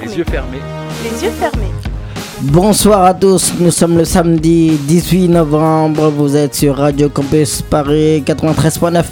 [0.00, 0.58] Les yeux fermés.
[1.04, 1.22] Les yeux fermés.
[1.22, 1.70] Les yeux fermés.
[2.40, 8.24] Bonsoir à tous, nous sommes le samedi 18 novembre, vous êtes sur Radio Campus Paris
[8.26, 9.04] 93.9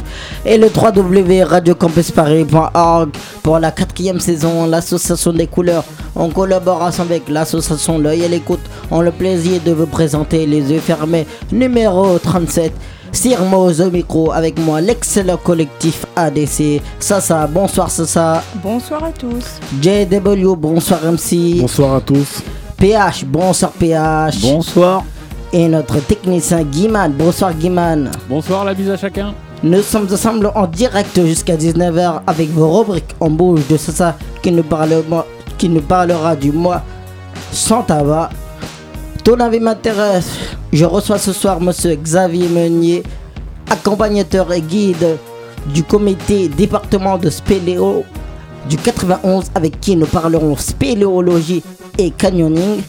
[0.45, 3.11] et le www.radiocampusparis.org
[3.43, 5.85] pour la quatrième saison, l'association des couleurs.
[6.15, 8.61] En collaboration avec l'association L'œil et l'écoute,
[8.91, 12.73] ont le plaisir de vous présenter les yeux fermés numéro 37.
[13.13, 16.81] Sirmos au micro avec moi, l'excellent collectif ADC.
[16.99, 18.43] Sasa, bonsoir Sasa.
[18.63, 19.61] Bonsoir à tous.
[19.83, 21.61] JW, bonsoir MC.
[21.61, 22.43] Bonsoir à tous.
[22.79, 24.41] PH, bonsoir PH.
[24.41, 25.05] Bonsoir.
[25.53, 28.11] Et notre technicien Guiman, bonsoir Guiman.
[28.31, 29.35] Bonsoir, la bise à chacun.
[29.63, 34.51] Nous sommes ensemble en direct jusqu'à 19h avec vos rubriques en bouge de Sasa qui
[34.51, 35.27] nous, parlera,
[35.59, 36.83] qui nous parlera du mois
[37.53, 38.31] sans tabac.
[39.23, 40.52] Ton avis m'intéresse.
[40.73, 43.03] Je reçois ce soir monsieur Xavier Meunier,
[43.69, 45.19] accompagnateur et guide
[45.67, 48.05] du comité département de spéléo
[48.71, 51.63] du 91 avec qui nous parlerons spéléologie
[51.99, 52.81] et canyoning.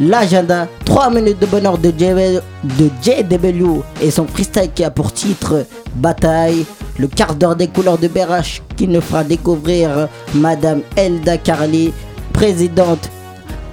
[0.00, 5.64] L'agenda, 3 minutes de bonheur de, JW, de et son freestyle qui a pour titre
[5.94, 6.66] Bataille.
[6.98, 11.92] Le quart d'heure des couleurs de BRH qui nous fera découvrir Madame Elda Carly,
[12.32, 13.10] présidente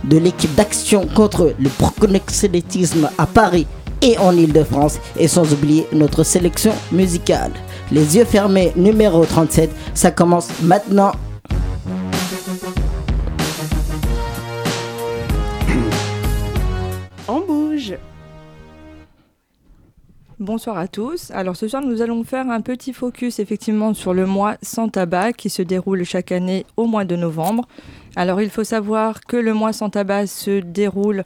[0.04, 3.68] de l'équipe d'action contre le proxénétisme à Paris
[4.02, 5.00] et en Ile-de-France.
[5.18, 7.52] Et sans oublier notre sélection musicale.
[7.92, 11.12] Les yeux fermés, numéro 37, ça commence maintenant.
[17.28, 17.94] On bouge.
[20.44, 21.32] Bonsoir à tous.
[21.32, 25.32] Alors ce soir, nous allons faire un petit focus effectivement sur le mois sans tabac
[25.32, 27.66] qui se déroule chaque année au mois de novembre.
[28.18, 31.24] Alors il faut savoir que le mois sans tabac se déroule,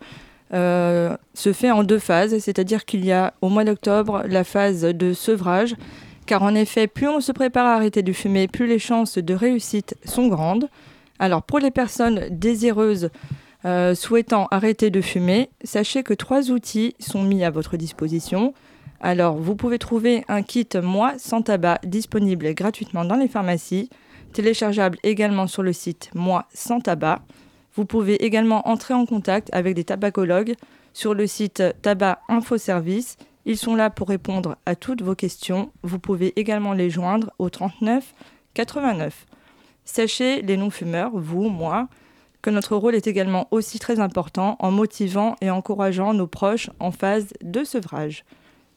[0.54, 4.81] euh, se fait en deux phases, c'est-à-dire qu'il y a au mois d'octobre la phase
[4.81, 5.75] de sevrage,
[6.28, 9.34] car en effet, plus on se prépare à arrêter de fumer, plus les chances de
[9.34, 10.70] réussite sont grandes.
[11.18, 13.09] Alors pour les personnes désireuses
[13.66, 18.53] euh, souhaitant arrêter de fumer, sachez que trois outils sont mis à votre disposition.
[19.00, 23.90] Alors, vous pouvez trouver un kit Moi sans tabac disponible gratuitement dans les pharmacies,
[24.34, 27.19] téléchargeable également sur le site Moi sans tabac.
[27.75, 30.56] Vous pouvez également entrer en contact avec des tabacologues
[30.94, 33.18] sur le site Tabac Info Service.
[33.46, 35.72] Ils sont là pour répondre à toutes vos questions.
[35.84, 38.14] Vous pouvez également les joindre au 39
[38.56, 39.28] 89.
[39.85, 41.88] Sachez, les non-fumeurs, vous, moi,
[42.41, 46.91] que notre rôle est également aussi très important en motivant et encourageant nos proches en
[46.91, 48.25] phase de sevrage.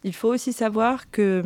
[0.05, 1.43] Il faut aussi savoir que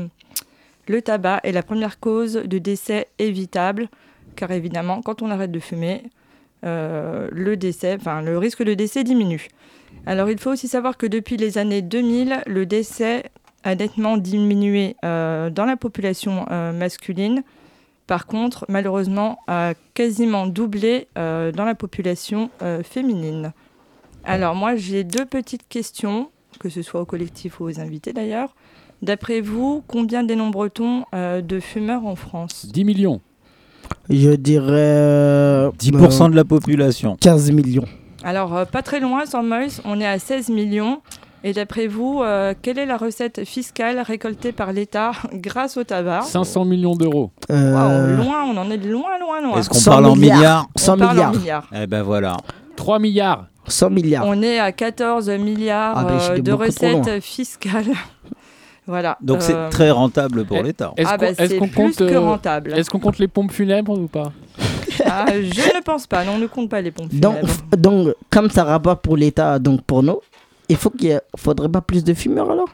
[0.87, 3.89] le tabac est la première cause de décès évitable,
[4.37, 6.03] car évidemment, quand on arrête de fumer,
[6.65, 9.49] euh, le, risque de décès diminue.
[10.07, 13.25] Alors il faut aussi savoir que depuis les années 2000, le décès
[13.65, 17.43] a nettement diminué euh, dans la population euh, masculine.
[18.07, 22.51] Par contre, malheureusement, a quasiment doublé dans la population
[22.83, 23.55] féminine.
[24.25, 26.29] Alors moi, j'ai deux petites questions,
[26.65, 28.49] que ce soit au collectif ou aux invités d'ailleurs.
[29.03, 32.67] D'après vous, combien dénombre-t-on euh, de fumeurs en France?
[32.73, 33.21] 10 millions.
[34.09, 34.65] Je dirais.
[34.73, 37.19] euh, 10% de la population.
[37.21, 37.85] 15 millions.
[38.25, 41.03] Alors, euh, pas très loin, sans Moïse, on est à 16 millions.
[41.47, 46.23] Et d'après vous, euh, quelle est la recette fiscale récoltée par l'État grâce au tabac?
[46.23, 47.31] 500 millions d'euros.
[47.51, 49.59] Euh, Waouh, Loin, on en est loin, loin, loin.
[49.59, 50.39] Est-ce qu'on 100 parle en milliards.
[50.39, 50.67] milliards?
[50.77, 51.33] 100 On parle en milliards.
[51.35, 51.69] milliards.
[51.75, 52.39] Eh ben voilà.
[52.77, 53.49] 3 milliards.
[53.67, 54.25] 100 milliards.
[54.27, 57.93] On est à 14 milliards Ah, ben, euh, de recettes fiscales.
[58.87, 59.17] voilà.
[59.21, 60.93] Donc Euh, c'est très rentable pour eh, l'État.
[60.97, 62.73] Est-ce Ah qu'on bah, compte, que euh, rentable.
[62.75, 64.33] est-ce qu'on compte les pompes funèbres ou pas?
[65.07, 66.25] Ah, je ne pense pas.
[66.25, 67.77] Non, on ne compte pas les pompes Donc, funèbres.
[67.77, 70.21] donc, comme ça rapporte pour l'État, donc pour nous,
[70.69, 72.69] il faut qu'il faudrait pas plus de fumeurs alors?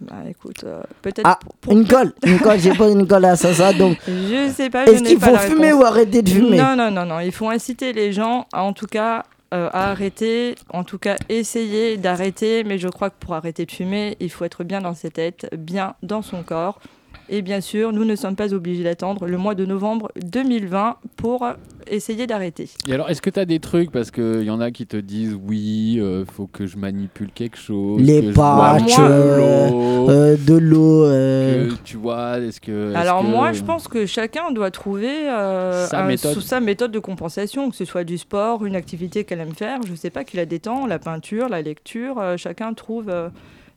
[0.00, 1.20] Bah, écoute, euh, peut-être.
[1.24, 4.50] Ah, pour- une colle, une colle, j'ai pas une colle à ça, ça, donc Je
[4.52, 4.84] sais pas.
[4.86, 5.82] je est-ce qu'il faut fumer réponse.
[5.82, 6.56] ou arrêter de fumer?
[6.56, 7.20] Non, non, non, non.
[7.20, 9.22] Il faut inciter les gens, à, en tout cas,
[9.52, 10.54] euh, à arrêter.
[10.70, 12.64] En tout cas, essayer d'arrêter.
[12.64, 15.48] Mais je crois que pour arrêter de fumer, il faut être bien dans sa tête,
[15.56, 16.80] bien dans son corps.
[17.28, 21.46] Et bien sûr, nous ne sommes pas obligés d'attendre le mois de novembre 2020 pour
[21.86, 22.68] essayer d'arrêter.
[22.86, 23.90] Et alors, est-ce que tu as des trucs?
[23.90, 27.56] Parce qu'il y en a qui te disent oui, euh, faut que je manipule quelque
[27.56, 28.02] chose.
[28.02, 29.36] Les que patchs, de euh,
[29.70, 31.04] l'eau, Euh, de l'eau.
[31.04, 32.92] euh, que, tu vois, est-ce que.
[32.94, 36.34] Alors que- moi, je pense que chacun doit trouver euh, Sa un- méthode.
[36.34, 39.80] sous sa méthode de compensation, que ce soit du sport, une activité qu'elle aime faire,
[39.86, 43.08] je sais pas, qui la détend, la peinture, la lecture, euh, chacun trouve.
[43.08, 43.28] euh,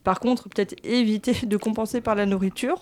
[0.03, 2.79] Par contre, peut-être éviter de compenser par la nourriture.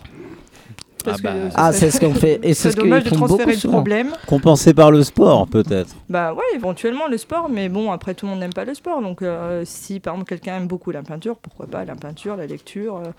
[1.04, 2.40] Parce Ah bah, que Ah, c'est ce qu'on fait.
[2.42, 3.74] Et c'est ce dommage qu'ils de font transférer beaucoup le souvent.
[3.74, 4.12] problème.
[4.26, 5.94] Compensé par le sport peut-être.
[6.08, 9.00] Bah ouais, éventuellement le sport, mais bon, après tout le monde n'aime pas le sport.
[9.02, 12.46] Donc euh, si par exemple quelqu'un aime beaucoup la peinture, pourquoi pas la peinture, la
[12.46, 13.10] lecture, euh,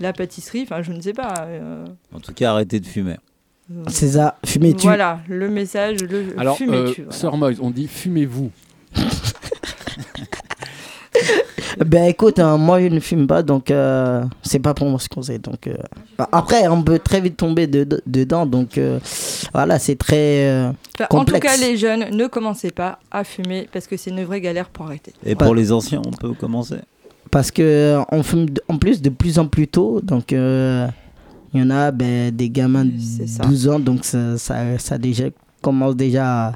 [0.00, 1.32] la pâtisserie, enfin je ne sais pas.
[1.46, 3.16] euh, En tout cas, arrêtez de fumer.
[3.88, 4.86] C'est ça, fumer tu.
[4.86, 7.02] Voilà, le message, le Alors, fumez euh, tu.
[7.02, 7.16] voilà.
[7.16, 8.50] Sœur Moïse, on dit fumez-vous.
[11.86, 15.08] Ben écoute, hein, moi je ne fume pas, donc euh, c'est pas pour moi ce
[15.08, 15.38] conseil.
[15.38, 15.74] Donc, euh,
[16.16, 18.98] bah, après, on peut très vite tomber de- de- dedans, donc euh,
[19.52, 20.46] voilà, c'est très.
[20.48, 21.46] euh, Enfin, en tout complexe.
[21.46, 24.86] cas, les jeunes, ne commencez pas à fumer parce que c'est une vraie galère pour
[24.86, 25.12] arrêter.
[25.24, 26.76] Et pour les anciens, on peut commencer.
[27.30, 30.86] parce que euh, on fume de- en plus de plus en plus tôt, donc euh,
[31.54, 33.42] il y en a ben, des gamins de C'est ça.
[33.44, 35.24] 12 ans, donc ça, ça, ça déjà
[35.62, 36.52] commence déjà à,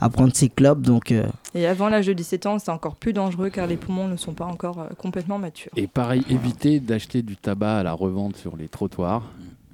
[0.00, 3.12] à prendre ses clopes, donc euh, Et avant l'âge de 17 ans, c'est encore plus
[3.12, 5.72] dangereux car les poumons ne sont pas encore euh, complètement matures.
[5.76, 9.22] Et pareil, évitez d'acheter du tabac à la revente sur les trottoirs.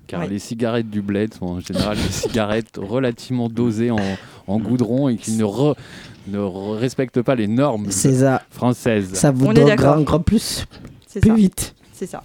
[0.08, 3.96] Car les cigarettes du bled sont en général des cigarettes relativement dosées en,
[4.46, 5.74] en goudron et qui ne, re-
[6.28, 9.14] ne re- respectent pas les normes ça, françaises.
[9.14, 10.66] ça vous donne grand, grand plus,
[11.06, 11.34] C'est plus ça.
[11.36, 11.74] vite.
[11.94, 12.22] C'est ça.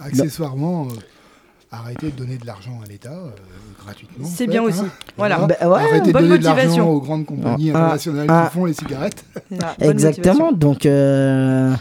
[0.00, 0.90] Accessoirement, euh,
[1.78, 3.30] arrêtez de donner de l'argent à l'État euh,
[3.84, 4.26] gratuitement.
[4.26, 4.66] en C'est fait, bien hein.
[4.66, 4.82] aussi.
[5.16, 5.38] Voilà.
[5.38, 5.56] Voilà.
[5.60, 6.90] Ben, ouais, Arrêtez de bonne donner de l'argent motivation.
[6.90, 8.48] aux grandes compagnies Ah, internationales ah.
[8.50, 9.24] qui font les cigarettes.
[9.80, 10.52] Exactement, motivation.
[10.52, 11.74] donc euh,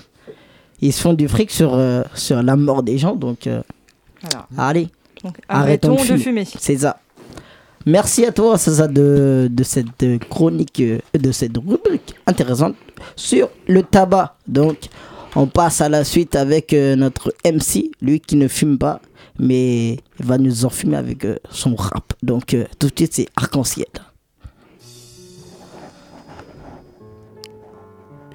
[0.82, 3.62] ils se font du fric sur, euh, sur la mort des gens, donc euh,
[4.22, 4.48] Voilà.
[4.58, 4.88] allez,
[5.24, 6.46] Donc, Arrêtons arrêtons de de fumer.
[6.46, 7.00] c'est ça.
[7.88, 10.82] Merci à toi, ça, de, de cette chronique,
[11.14, 12.76] de cette rubrique intéressante
[13.16, 14.36] sur le tabac.
[14.48, 14.78] Donc,
[15.36, 19.02] on passe à la suite avec notre MC, lui qui ne fume pas,
[19.40, 22.14] mais il va nous en fumer avec euh, son rap.
[22.24, 23.88] Donc, euh, tout de suite, c'est arc-en-ciel.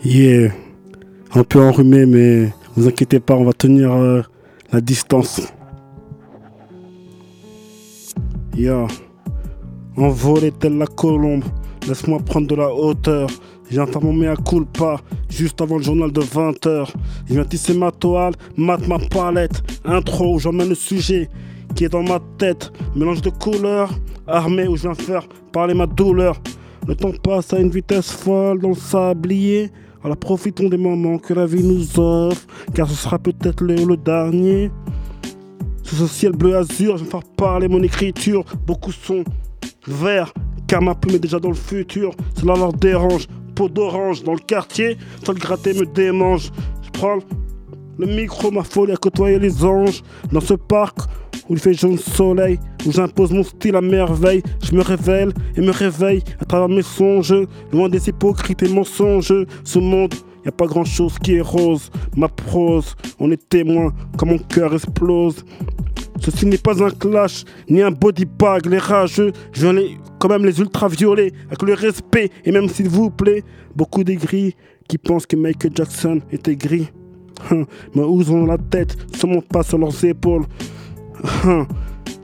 [0.04, 0.50] Yeah,
[1.34, 4.22] un peu enrhumé, mais vous inquiétez pas, on va tenir euh,
[4.72, 5.42] la distance.
[8.56, 8.86] Yeah,
[9.96, 11.44] envolé telle la colombe,
[11.86, 13.28] laisse-moi prendre de la hauteur.
[13.70, 14.96] J'ai entendu mon mea culpa
[15.28, 16.88] juste avant le journal de 20h.
[17.28, 19.62] Il vient tisser ma toile, mate ma palette.
[19.84, 21.28] Intro où j'emmène le sujet
[21.76, 22.72] qui est dans ma tête.
[22.96, 23.90] Mélange de couleurs,
[24.26, 26.40] armé où je viens faire parler ma douleur.
[26.88, 29.70] Le temps passe à une vitesse folle dans le sablier.
[30.02, 32.42] Alors profitons des moments que la vie nous offre,
[32.74, 34.72] car ce sera peut-être le, le dernier.
[35.84, 38.44] Sous ce ciel bleu azur, je vais faire parler mon écriture.
[38.66, 39.22] Beaucoup sont
[39.86, 40.32] verts,
[40.66, 42.12] car ma plume est déjà dans le futur.
[42.34, 43.28] Cela leur dérange.
[43.68, 46.50] D'orange dans le quartier, seul gratter me démange.
[46.82, 47.18] Je prends
[47.98, 50.02] le micro, ma folie à côtoyer les anges.
[50.32, 50.98] Dans ce parc
[51.50, 54.42] où il fait jaune soleil, où j'impose mon style à merveille.
[54.62, 57.34] Je me révèle et me réveille à travers mes songes,
[57.72, 59.34] loin des hypocrites et mensonges.
[59.64, 60.14] Ce monde,
[60.44, 61.90] y a pas grand chose qui est rose.
[62.16, 65.44] Ma prose, on est témoin quand mon cœur explose.
[66.20, 69.32] Ceci n'est pas un clash, ni un body bag, les rageux.
[69.52, 73.42] Je viens les, quand même les ultraviolets, avec le respect, et même s'il vous plaît,
[73.74, 74.54] beaucoup des gris
[74.86, 76.88] qui pensent que Michael Jackson était gris.
[77.50, 77.64] Hum,
[77.94, 80.44] Mais où ils ont la tête, sûrement pas sur leurs épaules.
[81.44, 81.66] Hum,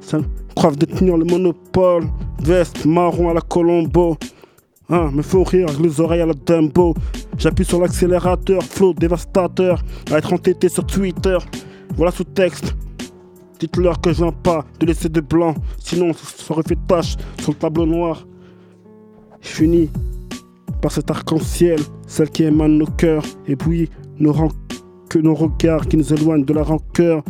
[0.00, 0.18] Ça
[0.54, 2.04] croient détenir le monopole.
[2.42, 4.16] Veste marron à la Colombo.
[4.88, 6.94] Hein, me faut rire avec les oreilles à la Dumbo.
[7.38, 9.82] J'appuie sur l'accélérateur, flow dévastateur.
[10.12, 11.38] À être entêté sur Twitter.
[11.96, 12.76] Voilà ce texte.
[13.58, 15.54] Dites-leur que je viens pas de laisser de blanc.
[15.78, 18.26] Sinon, ça aurait fait tache sur le tableau noir.
[19.40, 19.90] Je finis
[20.80, 23.24] par cet arc-en-ciel, celle qui émane nos cœurs.
[23.48, 24.34] Et puis, nos
[25.08, 27.22] que nos regards qui nous éloignent de la rancœur.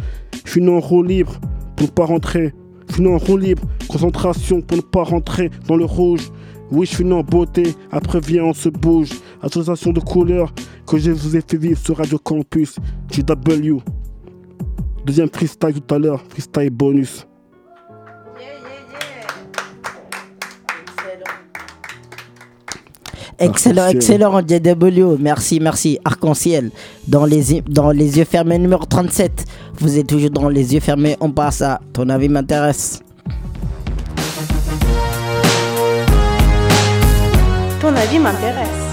[0.45, 1.41] Je finis en roue libre
[1.77, 2.53] pour ne pas rentrer.
[2.89, 6.31] Je finis en roue libre, concentration pour ne pas rentrer dans le rouge.
[6.71, 9.11] Oui, je finis en beauté, après viens, on se bouge.
[9.43, 10.53] Association de couleurs
[10.87, 12.77] que je vous ai fait vivre sur Radio Campus,
[13.13, 13.79] JW.
[15.05, 17.27] Deuxième freestyle tout à l'heure, freestyle bonus.
[23.39, 25.17] Excellent, excellent, JW.
[25.19, 25.99] Merci, merci.
[26.05, 26.71] Arc-en-ciel.
[27.07, 29.45] Dans les, dans les yeux fermés, numéro 37.
[29.79, 31.17] Vous êtes toujours dans les yeux fermés.
[31.21, 33.03] On passe à ton avis m'intéresse.
[37.81, 38.87] Ton avis m'intéresse.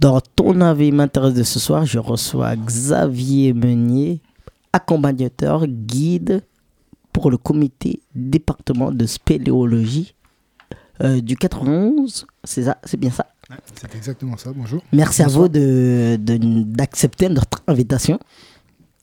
[0.00, 4.20] Dans ton avis m'intéresse de ce soir, je reçois Xavier Meunier,
[4.72, 6.42] accompagnateur, guide
[7.12, 10.14] pour le comité département de spéléologie
[11.02, 12.26] euh, du 91.
[12.44, 13.26] C'est ça, c'est bien ça.
[13.74, 14.82] C'est exactement ça, bonjour.
[14.92, 18.18] Merci à vous de- de- d'accepter notre invitation.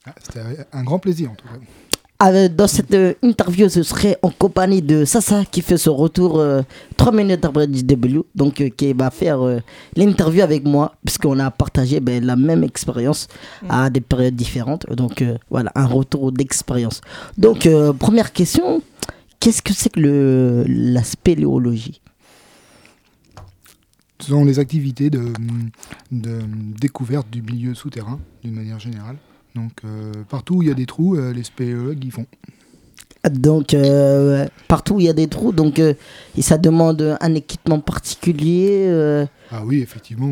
[0.06, 1.54] Ah, C'était un grand plaisir en tout cas.
[2.24, 6.42] Euh, dans cette euh, interview, ce serait en compagnie de Sasa qui fait son retour
[6.96, 9.60] 3 minutes après JW, donc euh, qui va faire euh,
[9.98, 13.28] l'interview avec moi, puisqu'on a partagé ben, la même expérience
[13.68, 14.86] à des périodes différentes.
[14.96, 17.02] Donc euh, voilà, un retour d'expérience.
[17.38, 18.82] Donc, euh, première question,
[19.46, 22.02] qu'est-ce que c'est que le, la spéléologie?
[24.20, 25.34] Ce sont les activités de,
[26.10, 29.18] découverte du milieu souterrain d'une manière générale.
[29.54, 32.26] Donc euh, partout où il y a des trous, euh, les spéléologues y font.
[33.30, 35.94] Donc, euh, partout où il y a des trous, donc euh,
[36.38, 38.86] et ça demande un équipement particulier.
[38.88, 40.28] euh, Ah oui, effectivement,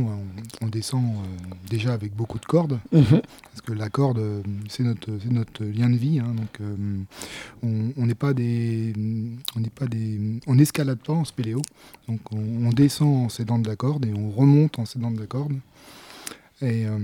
[0.62, 3.21] on, on descend euh, déjà avec beaucoup de cordes, mhm.
[3.50, 6.19] parce que la corde, euh, c'est notre, c'est notre lien de vie.
[6.19, 6.75] hein, donc, euh,
[7.63, 8.93] on on n'est pas des,
[9.55, 11.62] on n'est pas des, on n'escalade pas en spéléo.
[12.07, 15.19] Donc, on, on descend en s'aidant de la corde et on remonte en s'aidant de
[15.19, 15.53] la corde.
[16.62, 16.97] Et euh,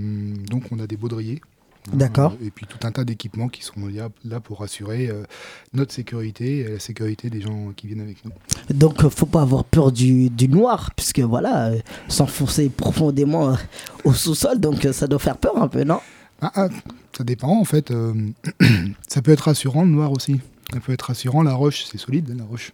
[0.48, 1.40] donc, on a des baudriers.
[1.88, 2.34] Hein, D'accord.
[2.44, 3.74] Et puis tout un tas d'équipements qui sont
[4.24, 5.22] là, pour assurer euh,
[5.72, 8.32] notre sécurité et la sécurité des gens qui viennent avec nous.
[8.74, 13.56] Donc, euh, faut pas avoir peur du, du noir, puisque voilà, euh, s'enfoncer profondément euh,
[14.04, 16.00] au sous-sol, donc euh, ça doit faire peur un peu, non?
[16.42, 16.68] Ah, ah,
[17.16, 17.90] ça dépend en fait.
[17.90, 18.14] euh,
[19.08, 20.40] ça peut être rassurant le noir aussi.
[20.72, 21.42] Ça peut être rassurant.
[21.42, 22.72] La roche, c'est solide, la roche.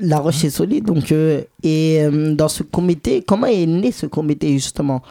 [0.00, 4.06] La roche est solide, donc euh, et euh, dans ce comité, comment est né ce
[4.06, 5.02] comité justement?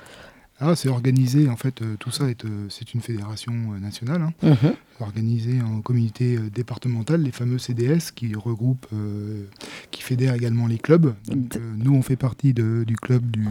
[0.66, 1.82] Ah, c'est organisé en fait.
[1.82, 4.22] euh, tout ça est, euh, c'est une fédération euh, nationale.
[4.22, 4.74] hein, Mhm.
[5.00, 9.44] organisée en communauté départementale, les fameux CDS qui regroupent, euh,
[9.92, 11.14] qui fédèrent également les clubs.
[11.28, 13.46] Donc, euh, nous, on fait partie de- du club du,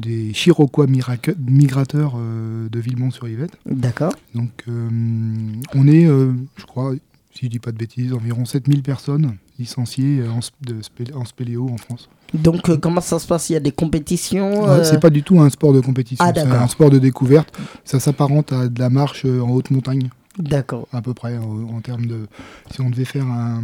[0.00, 3.56] des Chiroquois migrateurs euh, de Villemont-sur-Yvette.
[3.66, 4.12] D'accord.
[4.34, 6.94] Donc, on est, je crois,
[7.34, 11.24] si je dis pas de bêtises, environ 7000 personnes licenciées euh, en, de spé- en
[11.24, 12.08] spéléo en France.
[12.34, 13.50] Donc, euh, comment ça se passe?
[13.50, 16.24] Il y a des compétitions Ouais, euh, C'est pas du tout un sport de compétition,
[16.26, 17.56] Ah, c'est un sport de découverte.
[17.84, 20.88] Ça s'apparente à de la marche euh, en haute montagne, D'accord.
[20.92, 22.26] à peu près, en, en termes de.
[22.72, 23.62] Si on devait faire un,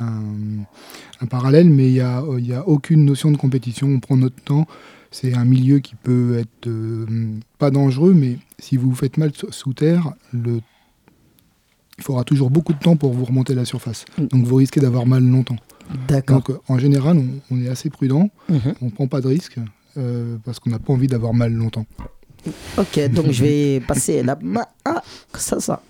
[0.00, 0.22] un,
[1.20, 4.40] un parallèle, mais il n'y a, y a aucune notion de compétition, on prend notre
[4.42, 4.66] temps.
[5.10, 7.06] C'est un milieu qui peut être euh,
[7.58, 10.60] pas dangereux, mais si vous vous faites mal sous- sous terre, le
[11.98, 14.04] il faudra toujours beaucoup de temps pour vous remonter à la surface.
[14.18, 14.26] Mm.
[14.26, 15.56] Donc vous risquez d'avoir mal longtemps.
[16.08, 16.36] D'accord.
[16.38, 18.74] Donc euh, en général, on, on est assez prudent, Mhm.
[18.82, 19.58] on prend pas de risques
[19.96, 21.86] euh, parce qu'on n'a pas envie d'avoir mal longtemps.
[22.78, 25.02] Ok, donc je vais passer la main à
[25.34, 25.82] ça, ça.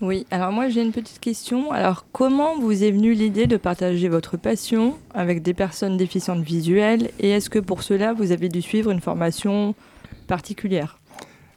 [0.00, 1.70] Oui, alors moi j'ai une petite question.
[1.70, 7.10] Alors comment vous est venue l'idée de partager votre passion avec des personnes déficientes visuelles?
[7.20, 9.74] Et est-ce que pour cela vous avez dû suivre une formation
[10.26, 10.98] particulière?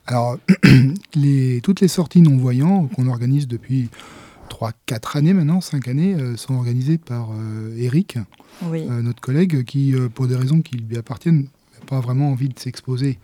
[0.08, 0.38] Alors,
[1.16, 3.90] les, toutes les sorties non-voyants qu'on organise depuis
[4.50, 8.18] 3-4 années maintenant, 5 années, euh, sont organisées par euh, Eric,
[8.64, 8.86] Oui.
[8.90, 12.60] euh, notre collègue, qui, pour des raisons qui lui appartiennent, n'a pas vraiment envie de
[12.60, 13.18] s'exposer.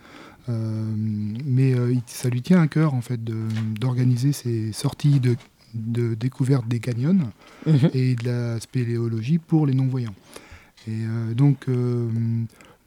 [0.47, 1.73] Mais
[2.07, 5.38] ça lui tient à cœur, en fait, d'organiser ces sorties de,
[5.75, 7.17] de découverte des canyons
[7.65, 7.89] Mhm.
[7.93, 10.15] et de la spéléologie pour les non-voyants.
[10.89, 11.67] Et donc,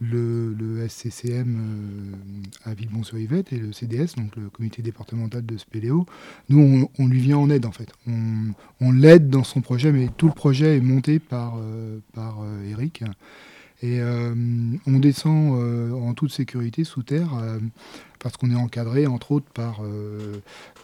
[0.00, 6.06] le, SCCM euh, à Villebon-sur-Yvette et le CDS, donc le comité départemental de spéléo,
[6.48, 7.92] nous, on, lui vient en aide en fait.
[8.80, 13.02] On, l'aide dans son projet, mais tout le projet est monté par, euh, euh, Eric.
[13.82, 14.34] Et euh,
[14.86, 17.58] on descend euh, en toute sécurité sous terre euh,
[18.18, 19.82] parce qu'on est encadré, entre autres, par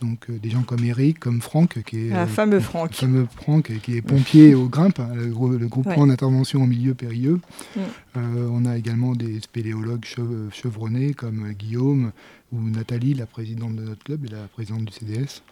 [0.03, 2.93] donc, des gens comme Eric, comme Franck, qui est fameux Franck.
[2.93, 6.09] fameux Franck qui est pompier au Grimpe, hein, le, le groupement Ouais.
[6.09, 7.41] d'intervention en milieu périlleux.
[8.15, 10.05] On a également des spéléologues
[10.53, 12.13] chevronnés comme Guillaume
[12.53, 15.43] ou Nathalie, la présidente de notre club et la présidente du CDS.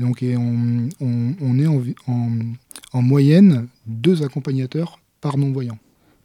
[0.00, 2.38] Donc et on, on- on est en, vi- en-
[2.92, 5.78] en moyenne deux accompagnateurs par non-voyant.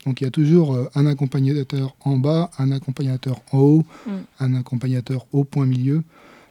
[0.05, 4.11] Donc il y a toujours euh, un accompagnateur en bas, un accompagnateur en haut, Mm.
[4.39, 6.03] un accompagnateur au point milieu.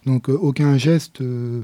[0.06, 1.62] Donc euh, aucun geste, euh,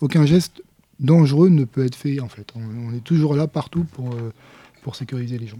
[0.00, 0.62] aucun geste
[1.00, 2.46] dangereux ne peut être fait en fait.
[2.56, 4.32] On, on est toujours là partout pour, euh,
[4.82, 5.58] pour sécuriser les gens.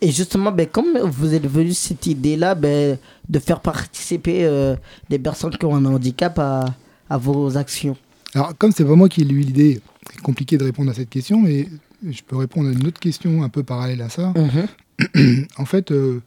[0.00, 4.74] Et justement, ben, comme vous êtes venu cette idée-là ben, de faire participer euh,
[5.10, 6.64] des personnes qui ont un handicap à,
[7.10, 7.96] à vos actions?
[8.34, 9.80] Alors comme c'est pas moi qui ai eu l'idée,
[10.10, 11.68] c'est compliqué de répondre à cette question, mais
[12.10, 14.32] je peux répondre à une autre question un peu parallèle à ça.
[14.36, 15.46] Mhm.
[15.58, 16.22] En fait, euh,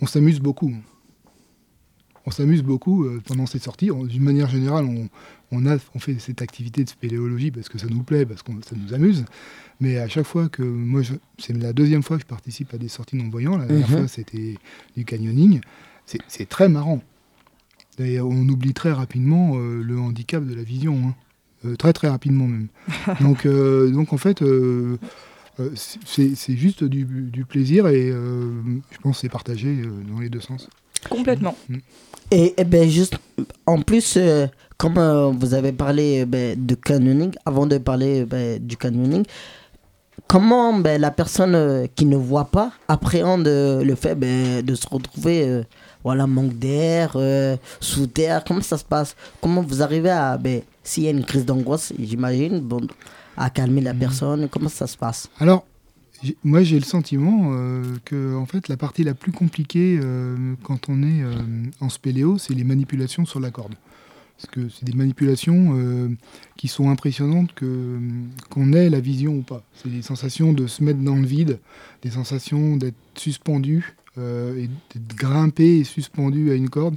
[0.00, 0.72] on s'amuse beaucoup.
[2.26, 3.90] On s'amuse beaucoup euh, pendant ces sorties.
[4.08, 5.08] D'une manière générale, on,
[5.50, 8.52] on, a, on fait cette activité de spéléologie parce que ça nous plaît, parce que
[8.68, 9.24] ça nous amuse.
[9.80, 12.78] Mais à chaque fois que moi, je- c'est la deuxième fois que je participe à
[12.78, 13.56] des sorties non-voyants.
[13.56, 13.98] La dernière Mhm.
[13.98, 14.56] fois, c'était
[14.96, 15.60] du canyoning.
[16.04, 17.02] C'est- C'est très marrant.
[17.96, 21.08] D'ailleurs, on oublie très rapidement euh, le handicap de la vision.
[21.08, 21.14] hein.
[21.64, 22.68] Euh, très très rapidement même.
[23.20, 24.98] donc, euh, donc en fait, euh,
[25.74, 30.28] c'est c'est juste du, du plaisir et euh, je pense que c'est partagé dans les
[30.28, 30.68] deux sens.
[31.08, 31.56] Complètement.
[32.30, 33.16] Et, et ben juste,
[33.66, 34.46] en plus, euh,
[34.76, 39.24] comme euh, vous avez parlé ben, de canyoning, avant de parler ben, du canyoning,
[40.26, 44.74] comment ben, la personne euh, qui ne voit pas appréhende euh, le fait ben, de
[44.74, 45.62] se retrouver, euh,
[46.04, 49.16] voilà, manque d'air, euh, sous terre, comment ça se passe?
[49.40, 52.86] Comment vous arrivez à, ben, s'il y a une crise d'angoisse, j'imagine, bon,
[53.36, 55.66] à calmer la personne, comment ça se passe Alors,
[56.44, 60.88] moi j'ai le sentiment euh, que en fait, la partie la plus compliquée euh, quand
[60.88, 61.34] on est euh,
[61.80, 63.74] en spéléo, c'est les manipulations sur la corde.
[64.38, 65.76] Parce que c'est des manipulations
[66.56, 67.98] qui sont impressionnantes que
[68.50, 69.64] qu'on ait la vision ou pas.
[69.74, 71.58] C'est des sensations de se mettre dans le vide,
[72.02, 76.94] des sensations d'être suspendu et d'être grimpé et suspendu à une corde.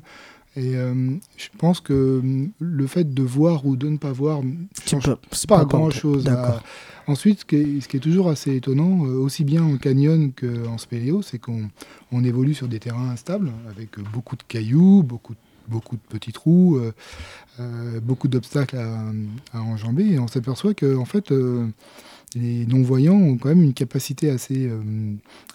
[0.58, 0.93] Et euh,
[1.38, 5.48] je pense que hum, le fait de voir ou de ne pas voir peux- c'est
[5.50, 5.89] pas pas grand important.
[5.91, 6.24] chose.
[6.25, 6.62] D'accord.
[7.08, 10.31] Ensuite, ce qui, est, ce qui est toujours assez étonnant, euh, aussi bien en canyon
[10.34, 11.70] qu'en spéléo, c'est qu'on
[12.12, 15.34] on évolue sur des terrains instables, avec euh, beaucoup de cailloux, beaucoup,
[15.67, 16.93] beaucoup de petits trous, euh,
[17.60, 19.03] euh, beaucoup d'obstacles à,
[19.53, 21.67] à enjamber, et on s'aperçoit que en fait, euh,
[22.36, 24.81] les non-voyants ont quand même une capacité assez, euh,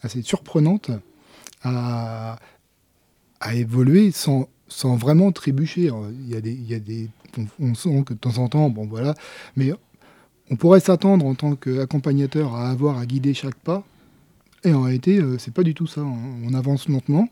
[0.03, 0.91] assez surprenante
[1.63, 2.39] à,
[3.41, 5.87] à évoluer sans, sans vraiment trébucher.
[5.89, 7.09] Alors, Il y a des, il y a des,
[7.39, 9.15] on, on sent que de temps en temps, bon voilà,
[9.57, 9.73] mais
[10.51, 13.85] on pourrait s'attendre en tant qu'accompagnateur à avoir à guider chaque pas.
[14.65, 16.01] Et en réalité, euh, c'est pas du tout ça.
[16.01, 16.17] hein.
[16.45, 17.29] On avance lentement.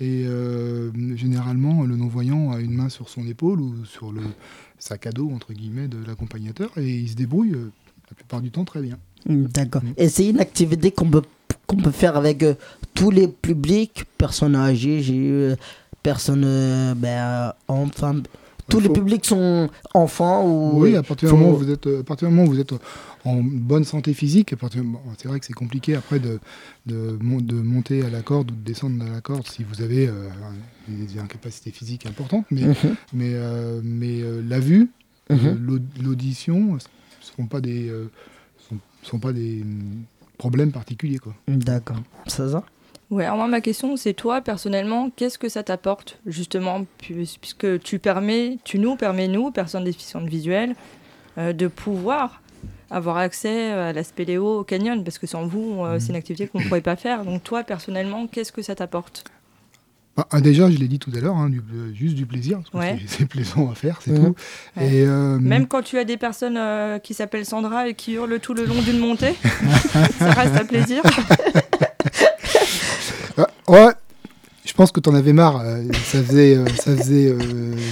[0.00, 4.22] Et euh, généralement, le non-voyant a une main sur son épaule ou sur le
[4.78, 6.70] sac à dos, entre guillemets, de l'accompagnateur.
[6.76, 7.70] Et il se débrouille euh,
[8.10, 8.98] la plupart du temps très bien.
[9.26, 9.82] D'accord.
[9.84, 9.92] Mm.
[9.96, 11.22] Et c'est une activité qu'on peut,
[11.66, 12.54] qu'on peut faire avec euh,
[12.94, 15.52] tous les publics, personnes âgées, j'ai eu
[16.08, 18.14] personnes, euh, ben, euh, enfants.
[18.68, 20.80] Tous les publics sont enfants ou.
[20.80, 22.72] Oui, à partir, du moment où vous êtes, à partir du moment où vous êtes
[23.26, 24.54] en bonne santé physique,
[25.18, 26.38] c'est vrai que c'est compliqué après de,
[26.86, 29.82] de, mon- de monter à la corde ou de descendre à la corde si vous
[29.82, 30.28] avez euh,
[30.88, 32.74] des, incapacités physiques importantes, mais, Mhm,
[33.12, 34.88] mais, euh, mais euh, la vue,
[35.30, 36.78] euh, l'aud- l'audition ne
[37.20, 38.10] sont pas des, euh,
[38.68, 39.62] sont, sont pas des
[40.38, 41.18] problèmes particuliers.
[41.18, 41.34] Quoi.
[41.48, 41.98] D'accord.
[42.28, 42.64] Ça va?
[43.10, 47.80] Ouais, alors moi, ma question, c'est toi, personnellement, qu'est-ce que ça t'apporte, justement, puis- puisque
[47.82, 50.74] tu permets, tu nous permets, nous, personnes déficientes visuelles,
[51.38, 52.40] euh, de pouvoir
[52.90, 56.46] avoir accès à la spéléo, au canyon, parce que sans vous, euh, c'est une activité
[56.46, 57.24] qu'on ne pourrait pas faire.
[57.24, 59.24] Donc toi, personnellement, qu'est-ce que ça t'apporte?
[60.16, 62.58] Bah, ah, déjà, je l'ai dit tout à l'heure, hein, du- euh, juste du plaisir,
[62.58, 62.98] parce que Ouais.
[63.06, 64.26] c'est- c'est plaisant à faire, c'est Mhm.
[64.26, 64.34] tout.
[64.76, 64.86] Ouais.
[64.94, 68.38] Et, euh, Même quand tu as des personnes euh, qui s'appellent Sandra et qui hurlent
[68.40, 69.34] tout le long d'une montée,
[70.18, 71.02] ça reste un plaisir.
[73.68, 73.92] Ouais,
[74.64, 75.60] je pense que t'en avais marre.
[75.60, 77.34] euh, ça faisait, euh, ça faisait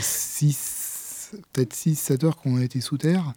[0.02, 3.32] 6, peut-être 6, 7 heures qu'on était sous terre.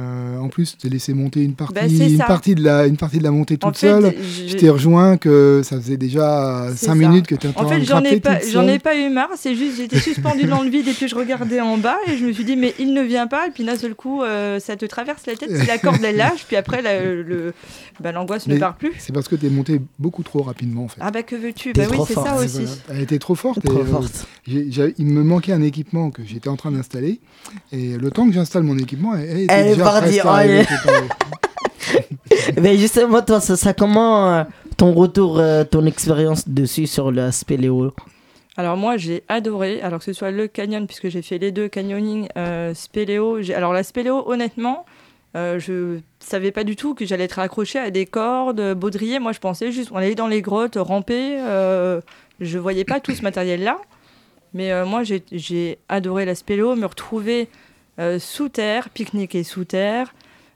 [0.00, 3.18] Euh, en plus, t'es laissé monter une partie, Bah, une, partie de la, une partie
[3.18, 4.14] de la montée toute En fait, seule.
[4.18, 6.94] je- Je t'ai rejoint que ça faisait déjà C'est 5 ça.
[6.94, 9.54] minutes que tu étais En fait, j'en ai, pas, j'en ai pas eu marre, c'est
[9.54, 12.32] juste j'étais suspendue dans le vide et puis je regardais en bas et je me
[12.32, 13.46] suis dit, mais il ne vient pas.
[13.48, 16.16] Et puis d'un seul coup, euh, ça te traverse la tête si la corde elle
[16.16, 17.52] lâche, puis après la- le,
[18.00, 18.92] bah, l'angoisse ne part plus.
[18.98, 21.00] C'est parce que t'es monté beaucoup trop rapidement en fait.
[21.02, 21.72] Ah bah que veux-tu?
[21.74, 22.26] Bah oui, c'est fort.
[22.26, 22.52] ça aussi.
[22.64, 22.70] voilà.
[22.90, 23.62] Elle était trop forte.
[23.64, 23.82] Trop
[24.46, 27.20] et, euh, il me manquait un équipement que j'étais en train d'installer.
[27.72, 30.30] Et le temps que j'installe mon équipement, elle, était Elle est déjà presque oh,
[32.60, 34.44] Mais justement, toi, ça, ça comment euh,
[34.76, 37.92] ton retour, euh, ton expérience dessus sur le spéléo
[38.56, 41.68] Alors moi j'ai adoré, alors que ce soit le canyon, puisque j'ai fait les deux,
[41.68, 43.42] canyoning, euh, spéléo.
[43.42, 44.84] J'ai- Alors la spéléo, honnêtement,
[45.36, 49.18] euh, je savais pas du tout que j'allais être accroché à des cordes, baudrier.
[49.18, 51.36] Moi je pensais juste, on allait dans les grottes, ramper.
[51.40, 52.00] Euh,
[52.40, 53.78] je voyais pas tout ce matériel-là.
[54.54, 57.46] Mais euh, moi j'ai- j'ai adoré la spéléo, me retrouver euh,
[58.18, 60.14] sous terre, pique-niquer sous terre,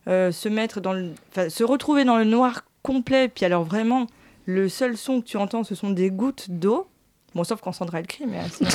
[0.09, 3.29] euh, se mettre dans le, enfin, se retrouver dans le noir complet.
[3.29, 4.07] Puis alors vraiment,
[4.47, 6.87] le seul son que tu entends, ce sont des gouttes d'eau.
[7.35, 8.71] Bon, sauf quand Sandra elle crie, mais euh, sinon,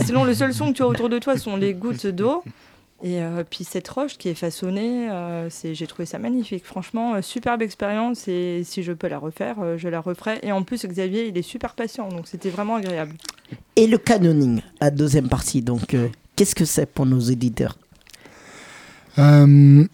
[0.04, 2.42] sinon, le seul son que tu as autour de toi sont les gouttes d'eau.
[3.02, 6.64] Et euh, puis cette roche qui est façonnée, euh, c'est, j'ai trouvé ça magnifique.
[6.64, 8.26] Franchement, euh, superbe expérience.
[8.26, 10.40] Et si je peux la refaire, euh, je la referai.
[10.42, 13.14] Et en plus, Xavier, il est super patient, donc c'était vraiment agréable.
[13.76, 15.62] Et le canyoning, à deuxième partie.
[15.62, 17.78] Donc, euh, qu'est-ce que c'est pour nos éditeurs?
[19.18, 19.84] Euh,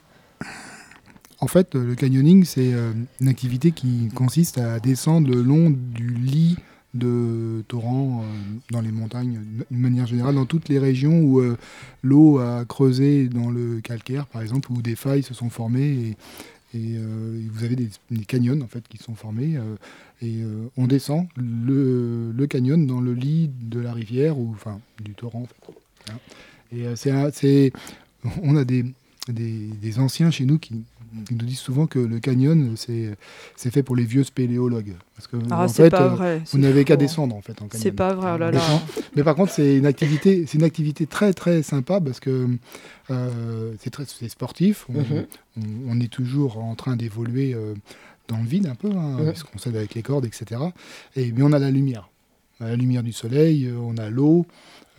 [1.40, 6.08] en fait, le canyoning, c'est euh, une activité qui consiste à descendre le long du
[6.08, 6.56] lit
[6.94, 8.26] de torrents euh,
[8.70, 11.42] dans les montagnes, d'une manière générale, dans toutes les régions où
[12.02, 16.16] l'eau a creusé dans le calcaire, par exemple, où des failles se sont formées et,
[16.76, 17.88] vous avez des,
[18.26, 19.56] canyons en fait qui sont formés
[20.20, 20.42] et
[20.76, 25.46] on descend le, canyon dans le lit de la rivière ou enfin du torrent.
[26.72, 27.72] Et c'est
[28.42, 28.84] on a des,
[29.28, 30.84] des, des anciens chez nous qui,
[31.26, 33.16] qui nous disent souvent que le canyon, c'est
[33.56, 34.94] c'est fait pour les vieux spéléologues.
[35.16, 36.42] Parce que, Ah, en fait, pas euh, vrai.
[36.52, 37.82] vous n'avez qu'à descendre en fait en canyon.
[37.82, 38.60] C'est pas vrai, oh là Mais, là.
[38.60, 38.82] par-
[39.16, 42.48] mais par contre, c'est une activité, c'est une activité très très sympa parce que
[43.10, 44.86] euh, c'est très c'est sportif.
[44.88, 45.26] On, Mhm.
[45.58, 45.62] on-
[45.96, 47.74] on est toujours en train d'évoluer euh,
[48.28, 49.30] dans le vide un peu, hein, Mhm.
[49.30, 50.60] puisqu'on s'aide avec les cordes, etc.
[51.16, 52.08] Et mais on a la lumière,
[52.60, 54.46] On a la lumière du soleil, on a l'eau.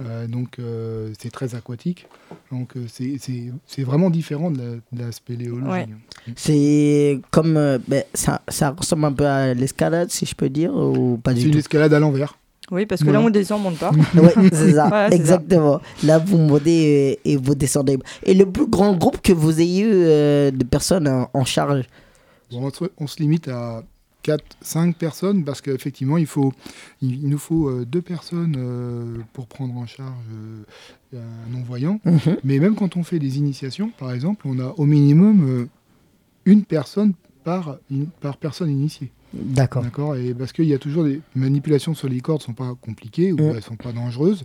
[0.02, 2.08] Euh, donc euh, c'est très aquatique.
[2.52, 5.66] Donc euh, c'est- c'est c'est vraiment différent de la, de la spéléologie.
[5.72, 5.88] Ouais.
[6.36, 7.58] C'est comme.
[7.58, 11.32] euh, ben, ça, ça ressemble un peu à l'escalade, si je peux dire, ou pas
[11.32, 11.60] C'est du une tout?
[11.60, 12.38] escalade à l'envers.
[12.72, 13.20] Oui, parce que Voilà.
[13.20, 13.92] là, on descend, on monte pas.
[14.16, 15.22] Oui, c'est ça, Voilà, c'est ça.
[15.22, 15.82] exactement.
[16.04, 18.00] Là, vous montez et vous descendez.
[18.24, 21.84] Et le plus grand groupe que vous ayez eu euh, de personnes en, en charge?
[22.52, 23.84] Bon, on, se, on se limite à
[24.26, 26.52] 4, 5 personnes parce qu'effectivement, il, faut,
[27.00, 30.26] il, il nous faut euh, deux personnes euh, pour prendre en charge
[31.14, 32.00] euh, un non-voyant.
[32.06, 32.38] Mhm.
[32.44, 35.68] Mais même quand on fait des initiations, par exemple, on a au minimum
[36.46, 39.12] une personne par, in- par personne initiée.
[39.36, 39.84] D'accord.
[39.84, 43.32] D'accord Et parce qu'il y a toujours des manipulations sur les cordes, sont pas compliquées
[43.34, 43.54] ou Mm.
[43.56, 44.44] elles sont pas dangereuses,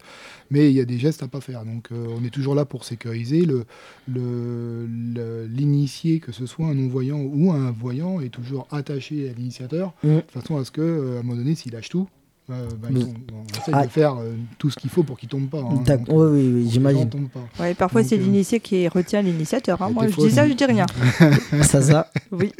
[0.50, 1.64] mais il y a des gestes à pas faire.
[1.64, 3.64] Donc euh, on est toujours là pour sécuriser le
[4.12, 9.32] le- le- l'initié, que ce soit un non-voyant ou un voyant, est toujours attaché à
[9.32, 10.08] l'initiateur, Mm.
[10.16, 12.08] de façon à ce que euh, à un moment donné, s'il lâche tout,
[12.50, 13.84] euh, bah, on essaie Ah.
[13.86, 15.58] de faire euh, tout ce qu'il faut pour qu'il tombe pas.
[15.58, 15.74] hein.
[15.84, 17.10] Donc, Oui, euh, oui, oui, gens j'imagine.
[17.60, 19.80] Ouais, parfois, c'est euh, l'initié qui retient l'initiateur.
[19.82, 19.90] hein.
[19.90, 20.86] Moi, je fois, dis ça, je dis rien.
[21.62, 22.10] Ça, ça.
[22.32, 22.52] Oui.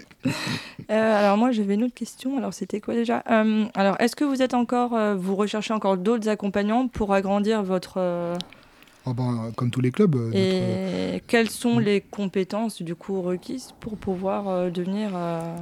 [0.90, 2.36] Euh, alors moi, j'avais une autre question.
[2.38, 3.22] Alors c'était quoi déjà?
[3.30, 7.62] Euh, Alors, est-ce que vous êtes encore, euh, vous recherchez encore d'autres accompagnants pour agrandir
[7.62, 8.36] votre euh,
[9.06, 10.14] Ah ben, comme tous les clubs.
[10.14, 15.56] notre- et quelles sont les compétences du coup requises pour pouvoir euh, devenir euh,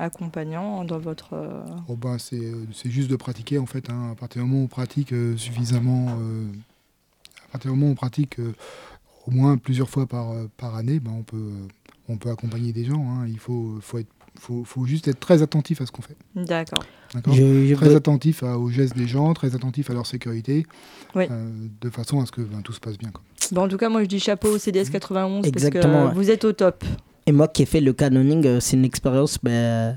[0.00, 3.90] accompagnant dans votre euh, Oh ben, c'est c'est juste de pratiquer en fait.
[3.90, 4.10] hein.
[4.12, 6.46] À partir du moment où on pratique euh, suffisamment, euh,
[7.48, 8.52] à partir du moment où on pratique euh,
[9.26, 11.52] au moins plusieurs fois par, par année, ben, on, peut,
[12.08, 13.04] on peut accompagner des gens.
[13.10, 13.26] hein.
[13.28, 14.08] Il faut, faut, être,
[14.38, 16.16] faut, faut juste être très attentif à ce qu'on fait.
[16.34, 16.82] D'accord.
[17.14, 20.64] D'accord Je, je Très attentif à- aux gestes des gens, très attentif à leur sécurité,
[21.14, 21.26] Oui.
[21.30, 23.10] euh, de façon à ce que ben, tout se passe bien.
[23.10, 23.22] quoi.
[23.52, 26.14] Bon, en tout cas, moi, je dis chapeau au CDS 91 Exactement, parce que ouais.
[26.24, 26.84] vous êtes au top.
[27.26, 29.96] Et moi qui ai fait le canoning, euh, c'est une expérience ben,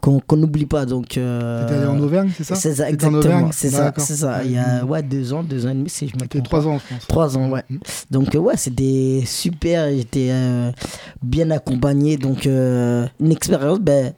[0.00, 0.86] qu'on n'oublie pas.
[0.86, 3.50] Donc, euh, allé en Auvergne, c'est ça C'est ça, exactement.
[3.52, 4.44] C'est ça, c'est ça.
[4.44, 6.44] Il y a ouais, deux ans, deux ans et demi, si je me trompe.
[6.44, 7.06] trois ans, je pense.
[7.06, 7.64] Trois ans, ouais.
[7.68, 7.76] Mm.
[8.10, 9.90] Donc, euh, ouais, c'était super.
[9.90, 10.70] J'étais euh,
[11.22, 12.16] bien accompagné.
[12.16, 14.12] Donc, euh, une expérience ben,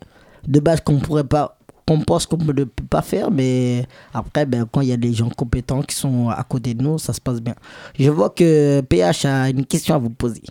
[0.47, 1.57] de base qu'on pourrait pas.
[1.87, 5.15] qu'on pense qu'on ne peut pas faire, mais après, ben, quand il y a des
[5.15, 7.55] gens compétents qui sont à côté de nous, ça se passe bien.
[7.99, 10.43] Je vois que PH a une question à vous poser.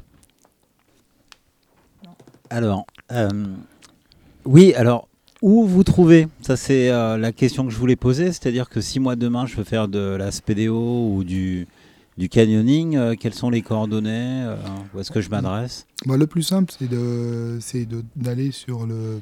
[2.50, 3.30] Alors, euh,
[4.46, 5.08] oui, alors,
[5.42, 6.28] où vous trouvez?
[6.42, 8.28] Ça, c'est euh, la question que je voulais poser.
[8.28, 11.68] C'est-à-dire que si moi, demain, je veux faire de la spédéo ou du,
[12.18, 14.48] du canyoning, euh, quelles sont les coordonnées
[14.94, 15.86] Où est-ce que je m'adresse?
[16.06, 19.20] Bah, le plus simple, c'est d'aller sur le,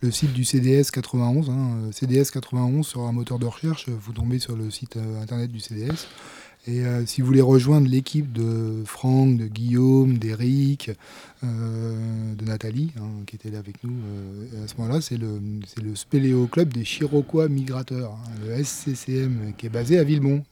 [0.00, 1.50] le site du CDS 91.
[1.50, 5.50] hein, euh, CDS 91 sur un moteur de recherche, vous tombez sur le site internet
[5.52, 6.06] du CDS.
[6.66, 10.90] Et euh, si vous voulez rejoindre l'équipe de Franck, de Guillaume, d'Eric,
[11.42, 15.94] euh, de Nathalie, hein, qui était là avec nous euh, à ce moment-là, c'est le,
[15.94, 20.42] Spéléo Club des Chiroquois Migrateurs, hein, le SCCM, qui est basé à Villemont,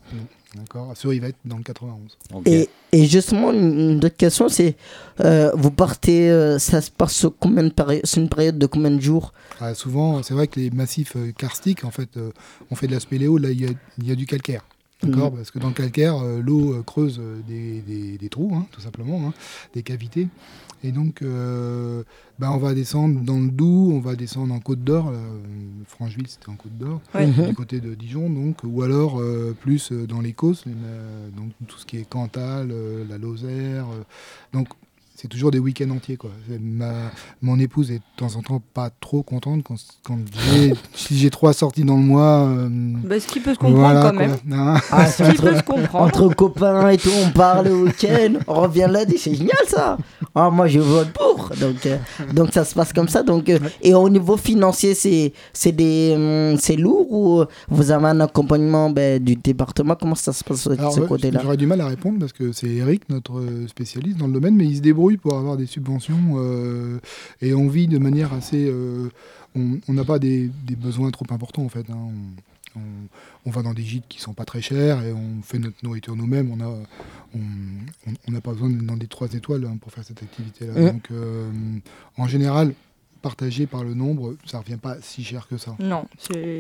[0.54, 1.98] d'accord, sur Yvette, dans le 91.
[2.34, 2.46] Ok.
[2.46, 4.76] Et, et justement, une autre question, c'est
[5.20, 8.66] euh, vous partez, euh, ça se passe sur combien de périodes C'est une période de
[8.66, 9.32] combien de jours?
[9.60, 12.30] Ah, souvent, c'est vrai que les massifs karstiques, en fait, euh,
[12.70, 14.64] on fait de la spéléo, là, il y a, il y a du calcaire.
[15.02, 18.52] D'accord Parce que dans le calcaire, euh, l'eau euh, creuse euh, des, des- des trous,
[18.54, 19.32] hein, tout simplement, hein,
[19.74, 20.28] des cavités.
[20.84, 22.02] Et donc, euh,
[22.40, 25.12] bah, on va descendre dans le Doubs, on va descendre en Côte d'Or.
[25.86, 27.26] Francheville, c'était en Côte d'Or, Ouais.
[27.28, 28.58] Du côté de Dijon, donc.
[28.64, 30.20] Ou alors, euh, plus dans
[30.84, 32.72] euh, donc tout ce qui est Cantal,
[33.08, 33.86] la Lozère.
[34.52, 34.68] donc,
[35.22, 36.30] c'est toujours des week-ends entiers, quoi.
[36.60, 36.92] Ma,
[37.42, 40.18] mon épouse est de temps en temps pas trop contente quand, quand
[40.52, 42.48] j'ai, si j'ai trois sorties dans le mois.
[42.48, 42.68] euh,
[43.04, 44.30] Bah, ce qui peut se comprendre voilà, quand même.
[44.36, 44.58] quoi.
[44.58, 44.80] Hein.
[44.90, 46.04] Ah, Ce qui peut se entre, comprendre.
[46.04, 49.96] entre copains et tout, on parle le week-end, on revient lundi, c'est génial ça
[50.34, 51.98] ah, Moi je vote pour donc, euh,
[52.34, 53.22] donc ça se passe comme ça.
[53.22, 58.06] Donc, euh, Et au niveau financier, c'est, c'est, des, hum, c'est lourd ou vous avez
[58.06, 59.94] un accompagnement ben, du département?
[59.94, 61.40] Comment ça se passe de Alors, ce ouais, côté-là?
[61.42, 64.56] J'aurais du mal à répondre parce que c'est Eric, notre euh, spécialiste dans le domaine,
[64.56, 66.98] mais il se débrouille pour avoir des subventions euh,
[67.40, 68.66] et on vit de manière assez.
[68.68, 69.08] euh,
[69.54, 71.88] on n'a pas des, des besoins trop importants en fait.
[71.90, 71.98] hein.
[71.98, 73.08] On, on-
[73.44, 76.16] on va dans des gîtes qui sont pas très chers et on fait notre nourriture
[76.16, 76.50] nous-mêmes.
[76.52, 76.72] On a,
[77.34, 80.72] on n'a pas besoin d'être dans des trois étoiles hein, pour faire cette activité-là.
[80.80, 80.86] Mm.
[80.92, 81.50] Donc, euh,
[82.16, 82.72] en général,
[83.22, 85.74] partagé par le nombre, ça revient pas si cher que ça.
[85.78, 86.58] Non, c'est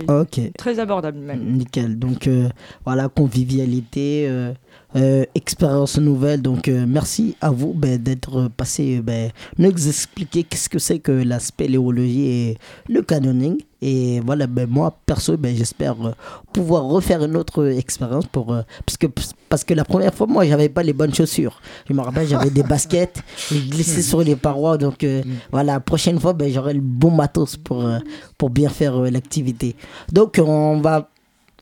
[0.56, 1.56] très abordable même.
[1.56, 1.98] Nickel.
[1.98, 2.48] Donc euh,
[2.84, 4.52] voilà, convivialité, euh,
[4.96, 6.40] euh, expérience nouvelle.
[6.40, 11.12] Donc euh, merci à vous ben, d'être passé, ben, nous expliquer qu'est-ce que c'est que
[11.12, 13.58] la spéléologie et le canyoning.
[13.84, 16.12] Et voilà, ben, moi perso, ben, j'espère euh,
[16.52, 19.08] pouvoir refaire une autre expérience pour euh, parce que
[19.48, 21.60] parce que la première fois, moi, j'avais pas les bonnes chaussures.
[21.88, 23.18] Je me rappelle, j'avais des baskets,
[23.50, 24.78] et je glissais sur les parois.
[24.78, 27.98] Donc euh, voilà, la prochaine fois, ben, j'aurai le bon matos pour euh,
[28.38, 29.74] pour bien faire euh, l'activité.
[30.12, 31.08] Donc on va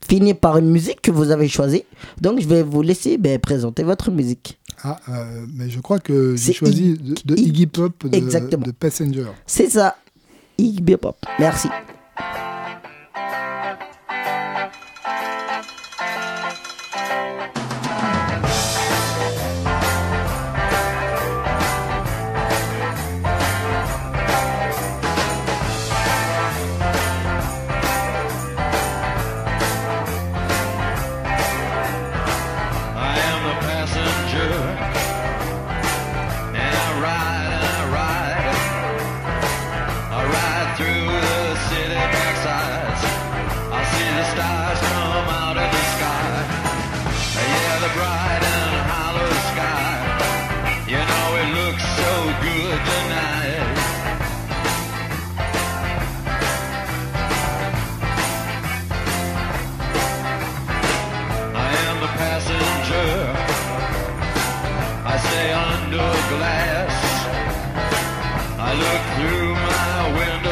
[0.06, 1.84] finir par une musique que vous avez choisie.
[2.20, 4.58] Donc je vais vous laisser ben, présenter votre musique.
[4.82, 8.64] Ah, euh, mais je crois que j'ai choisi Iggy- de, de Iggy Pop de, Exactement.
[8.66, 9.26] de Passenger.
[9.46, 9.96] C'est ça.
[10.58, 11.16] Iggy Pop.
[11.38, 11.68] Merci.
[12.20, 12.49] thank you
[69.20, 70.49] through my window.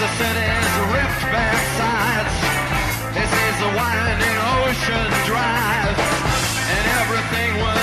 [0.00, 2.36] The city's ripped back sides.
[3.12, 5.98] He sees the winding ocean drive.
[6.72, 7.79] And everything was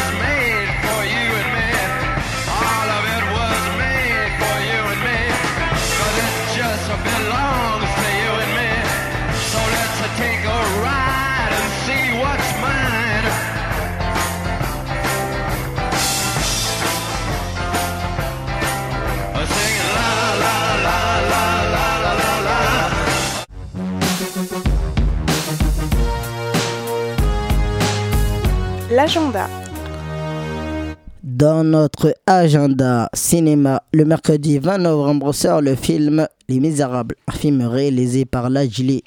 [31.24, 37.62] Dans notre agenda cinéma, le mercredi 20 novembre sort le film Les Misérables, un film
[37.62, 39.04] réalisé par la Gilet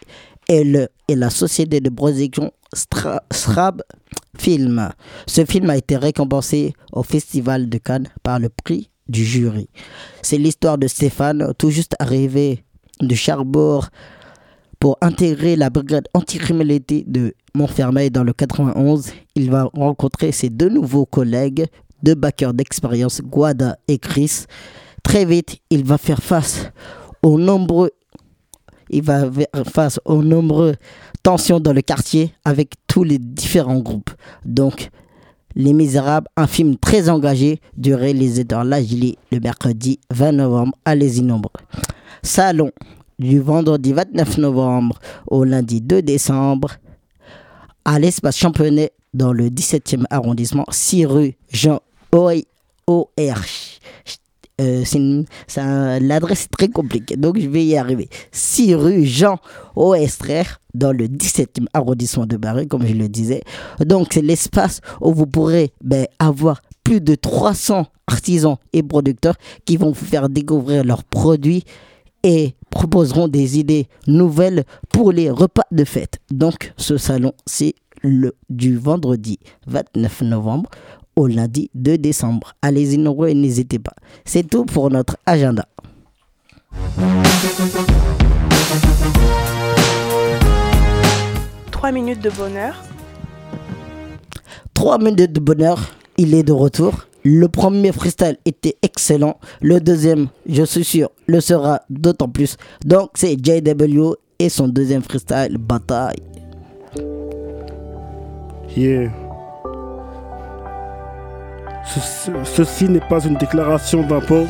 [0.48, 0.64] et,
[1.08, 3.82] et la société de production Stra- Srab
[4.38, 4.90] Film.
[5.26, 9.68] Ce film a été récompensé au Festival de Cannes par le prix du jury.
[10.22, 12.64] C'est l'histoire de Stéphane, tout juste arrivé
[13.00, 13.88] de Cherbourg
[14.78, 19.12] pour intégrer la brigade anticriminalité de Montfermeil dans le 91.
[19.34, 21.66] Il va rencontrer ses deux nouveaux collègues,
[22.02, 24.44] deux backers d'expérience, Guada et Chris.
[25.02, 26.70] Très vite, il va faire face
[27.22, 27.90] aux nombreux
[30.08, 30.76] nombreuses
[31.22, 34.10] tensions dans le quartier avec tous les différents groupes.
[34.44, 34.90] Donc,
[35.56, 40.78] Les Misérables, un film très engagé du réalisateur Lagili le mercredi 20 novembre.
[40.84, 41.50] Allez-y nombreux.
[42.22, 42.70] Salon
[43.18, 46.76] du vendredi 29 novembre au lundi 2 décembre
[47.84, 51.80] à l'espace Championnet dans le 17e arrondissement, 6 rue Jean
[52.12, 53.40] O.R.
[54.60, 54.84] Euh,
[56.00, 58.08] L'adresse est très compliquée, donc je vais y arriver.
[58.32, 59.38] 6 rue Jean
[59.74, 63.42] Oestrer, dans le 17e arrondissement de Paris, comme je le disais.
[63.80, 69.76] Donc, c'est l'espace où vous pourrez ben, avoir plus de 300 artisans et producteurs qui
[69.76, 71.64] vont vous faire découvrir leurs produits
[72.22, 76.18] et proposeront des idées nouvelles pour les repas de fête.
[76.30, 80.70] Donc, ce salon, c'est le du vendredi 29 novembre
[81.16, 82.54] au lundi 2 décembre.
[82.62, 83.94] Allez-y nombreux et n'hésitez pas.
[84.24, 85.66] C'est tout pour notre agenda.
[91.70, 92.83] Trois minutes de bonheur.
[94.74, 97.06] 3 minutes de bonheur, il est de retour.
[97.24, 99.38] Le premier freestyle était excellent.
[99.61, 102.56] Le deuxième, je suis sûr, le sera d'autant plus.
[102.85, 106.16] Donc, c'est JW et son deuxième freestyle, Bataille.
[108.76, 109.11] Yeah.
[111.92, 114.46] Ce- ce- ceci n'est pas une déclaration d'impôt,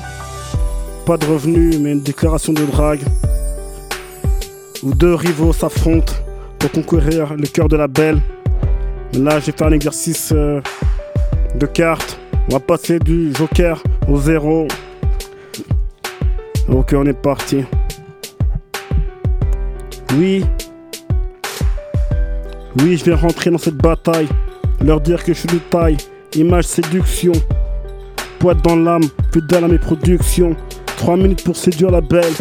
[1.07, 3.01] pas de revenus, mais une déclaration de drague.
[4.83, 6.13] Où deux rivaux s'affrontent
[6.59, 8.21] pour conquérir le cœur de la belle.
[9.15, 10.61] Là, j'ai fait un exercice euh,
[11.59, 12.19] de cartes.
[12.51, 14.67] On va passer du joker au zéro.
[16.69, 17.65] Ok, on est parti.
[20.17, 20.45] Oui,
[22.83, 24.27] oui, je vais rentrer dans cette bataille.
[24.85, 25.97] Leur dire que je suis de taille.
[26.35, 27.35] Image séduction.
[28.41, 30.57] Poète dans l'âme, fidèle à mes productions.
[30.97, 32.35] Trois minutes pour séduire la belle.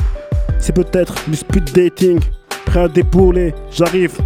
[0.57, 2.19] C'est peut-être du speed dating.
[2.65, 4.17] Prêt à dépouler, j'arrive.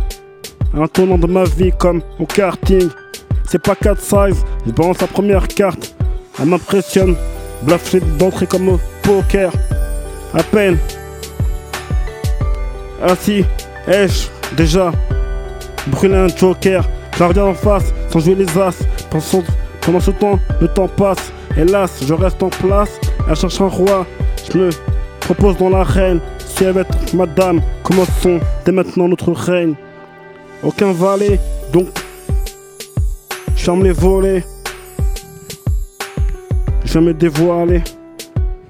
[0.74, 2.88] Un tournant de ma vie comme au karting.
[3.49, 5.95] C'est pas 4 size, je balance la première carte.
[6.39, 7.15] Elle m'impressionne.
[7.62, 9.51] Bluff d'entrée comme au poker.
[10.34, 10.77] À peine.
[13.01, 13.45] Ainsi,
[13.88, 14.91] ai-je déjà
[15.88, 16.84] brûler un joker?
[17.17, 18.75] Je regarde en face sans jouer les as.
[19.82, 21.32] Pendant ce temps, le temps passe.
[21.56, 22.99] Hélas, je reste en place.
[23.29, 24.06] Elle cherche un roi.
[24.51, 24.69] Je me
[25.19, 26.19] propose dans l'arène.
[26.39, 29.75] Si elle veut être madame, commençons dès maintenant notre règne.
[30.63, 31.39] Aucun valet,
[31.71, 31.88] donc
[33.63, 34.43] ferme les volets.
[36.95, 37.82] Me dévoiler.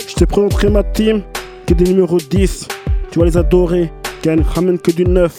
[0.07, 1.23] Je te présenterai ma team,
[1.65, 2.67] qui est des numéros 10.
[3.11, 5.35] Tu vas les adorer, qui ne ramène que du neuf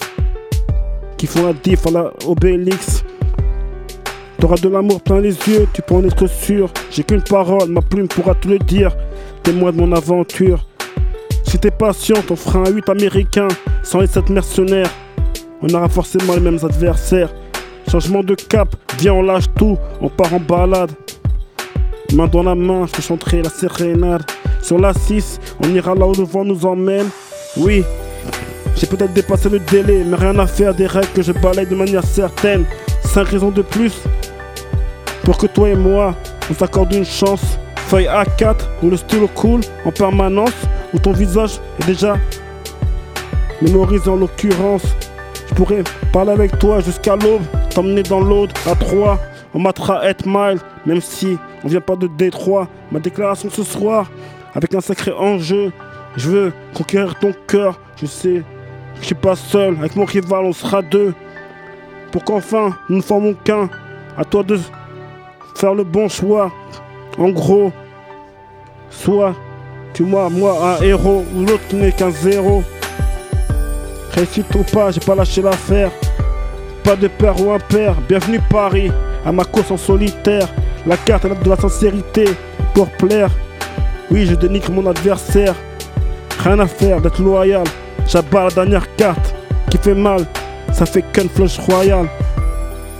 [1.17, 3.03] qui qui font la diff à la Obélix.
[4.39, 6.69] T'auras de l'amour plein les yeux, tu peux en être sûr.
[6.91, 8.95] J'ai qu'une parole, ma plume pourra te le dire.
[9.41, 10.67] Témoin de mon aventure.
[11.43, 13.47] Si t'es patient, on fera un 8 américain,
[13.83, 14.91] sans les 7 mercenaires.
[15.61, 17.33] On aura forcément les mêmes adversaires.
[17.95, 20.91] Changement de cap, viens on lâche tout, on part en balade.
[22.11, 24.23] Main dans la main, je chanterai la sérénade.
[24.61, 27.07] Sur la 6, on ira là où le vent nous emmène.
[27.55, 27.85] Oui,
[28.75, 31.75] j'ai peut-être dépassé le délai, mais rien à faire des règles que je balaye de
[31.75, 32.65] manière certaine.
[33.05, 33.93] 5 raisons de plus
[35.23, 36.15] pour que toi et moi,
[36.51, 37.57] on s'accorde une chance.
[37.87, 40.51] Feuille A4 où le stylo coule en permanence,
[40.93, 42.17] où ton visage est déjà
[43.61, 44.83] mémorisé en l'occurrence.
[45.47, 47.43] Je pourrais parler avec toi jusqu'à l'aube,
[47.75, 49.19] t'emmener dans l'aude à 3.
[49.53, 52.67] On matera 8 miles, même si on vient pas de Détroit.
[52.91, 54.09] Ma déclaration ce soir,
[54.55, 55.71] avec un sacré enjeu,
[56.15, 57.79] je veux conquérir ton cœur.
[57.97, 58.43] Je sais
[58.95, 61.13] que je suis pas seul, avec mon rival on sera deux.
[62.11, 63.69] Pour qu'enfin nous ne formons qu'un.
[64.17, 64.57] À toi de
[65.55, 66.51] faire le bon choix.
[67.17, 67.73] En gros,
[68.89, 69.33] soit
[69.93, 72.63] tu moi, moi un héros, ou l'autre n'est qu'un zéro.
[74.11, 75.91] Réussite ou pas, j'ai pas lâché l'affaire.
[76.85, 78.91] Pas de père ou un père, bienvenue Paris,
[79.25, 80.47] à ma course en solitaire.
[80.85, 82.25] La carte a de la sincérité,
[82.75, 83.31] pour plaire.
[84.11, 85.55] Oui, je dénigre mon adversaire.
[86.43, 87.63] Rien à faire d'être loyal.
[88.05, 89.33] J'abats la dernière carte
[89.71, 90.27] qui fait mal.
[90.73, 92.07] Ça fait qu'un flush royal.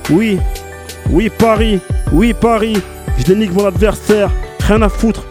[0.10, 0.40] Oui,
[1.12, 1.80] oui Paris,
[2.12, 2.82] oui Paris.
[3.20, 4.32] Je dénigre mon adversaire.
[4.62, 5.28] Rien à foutre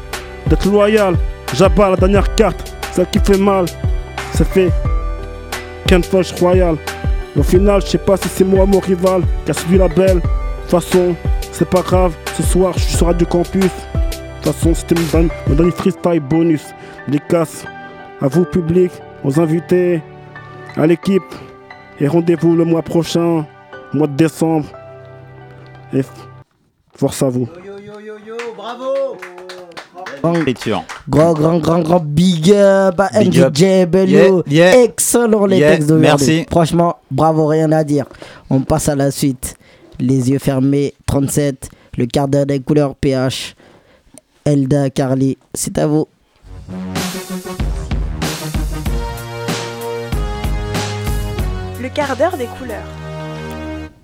[0.46, 1.16] d'être loyal.
[1.54, 3.64] J'abats la dernière carte, celle qui fait mal.
[4.32, 4.70] Ça fait
[5.88, 6.76] qu'un flush royal.
[7.37, 10.18] Au final, je sais pas si c'est moi mon rival qui a suivi la belle.
[10.18, 10.20] De
[10.62, 11.16] toute façon,
[11.51, 12.14] c'est pas grave.
[12.37, 13.62] Ce soir, je suis sur Radio Campus.
[13.62, 13.68] De
[14.42, 16.64] toute façon, c'était mon, mon dernier freestyle bonus.
[17.09, 17.64] Dédicace
[18.20, 18.92] à vous, public,
[19.25, 20.01] aux invités,
[20.77, 21.23] à l'équipe.
[22.01, 23.47] Et rendez-vous le mois prochain,
[23.92, 24.66] mois de décembre.
[25.92, 26.03] Et
[26.97, 27.49] force à vous.
[30.22, 30.85] Écriture.
[31.09, 34.42] Grand, grand, grand, grand big up à Big Bello.
[34.46, 34.83] Yeah, yeah.
[34.85, 36.07] Excellent les Yeah, textes d'aujourd'hui.
[36.09, 36.46] merci.
[36.50, 38.07] Franchement, bravo, rien à dire.
[38.50, 39.57] On passe à la suite.
[40.00, 41.68] Les yeux fermés, 37.
[41.96, 43.55] Le quart d'heure des couleurs PH.
[44.44, 46.07] Elda Carly, c'est à vous.
[51.80, 52.82] Le quart d'heure des couleurs.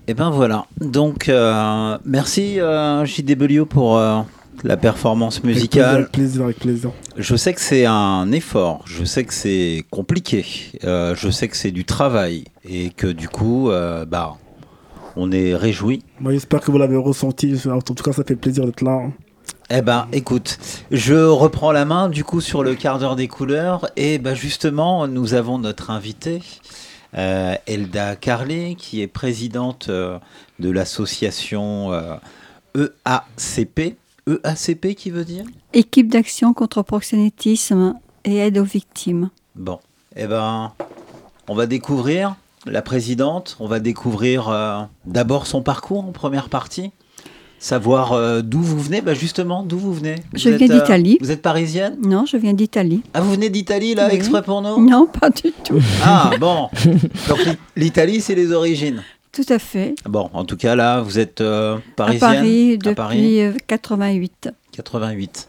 [0.06, 0.66] Et ben voilà.
[0.80, 4.20] Donc, euh, merci euh, JW pour euh,
[4.64, 5.96] la performance musicale.
[5.96, 6.90] Avec plaisir, avec plaisir.
[7.16, 10.44] Je sais que c'est un effort, je sais que c'est compliqué,
[10.84, 14.36] euh, je sais que c'est du travail et que du coup, euh, bah,
[15.16, 16.02] on est réjouis.
[16.20, 17.54] Moi, J'espère que vous l'avez ressenti.
[17.68, 18.92] En tout cas, ça fait plaisir d'être là.
[19.06, 19.12] hein.
[19.72, 20.58] Eh ben, écoute,
[20.90, 25.06] je reprends la main du coup sur le quart d'heure des couleurs et ben justement,
[25.06, 26.42] nous avons notre invitée,
[27.16, 30.18] euh, Elda Carlet, qui est présidente euh,
[30.58, 31.92] de l'association
[32.76, 33.96] EACP.
[34.44, 35.44] EACP qui veut dire?
[35.72, 39.30] Équipe d'action contre proxénétisme et aide aux victimes.
[39.56, 39.78] Bon,
[40.16, 40.72] eh ben,
[41.48, 46.90] on va découvrir la présidente, on va découvrir euh, d'abord son parcours en première partie,
[47.58, 50.16] savoir euh, d'où vous venez, bah justement, d'où vous venez?
[50.32, 51.18] Vous Je êtes, viens d'Italie.
[51.20, 51.96] vous êtes parisienne?
[52.02, 53.02] Non, je viens d'Italie.
[53.14, 54.14] Ah, vous venez d'Italie, là, Oui.
[54.14, 54.86] exprès pour nous?
[54.88, 55.78] Non, pas du tout.
[56.02, 56.68] Ah, bon.
[57.28, 59.02] Donc l'I- l'Italie, c'est les origines.
[59.32, 59.94] Tout à fait.
[60.06, 63.52] Bon, en tout cas, là, vous êtes euh, à parisienne Paris À depuis Paris, euh,
[63.66, 64.50] 88.
[64.72, 65.48] 88.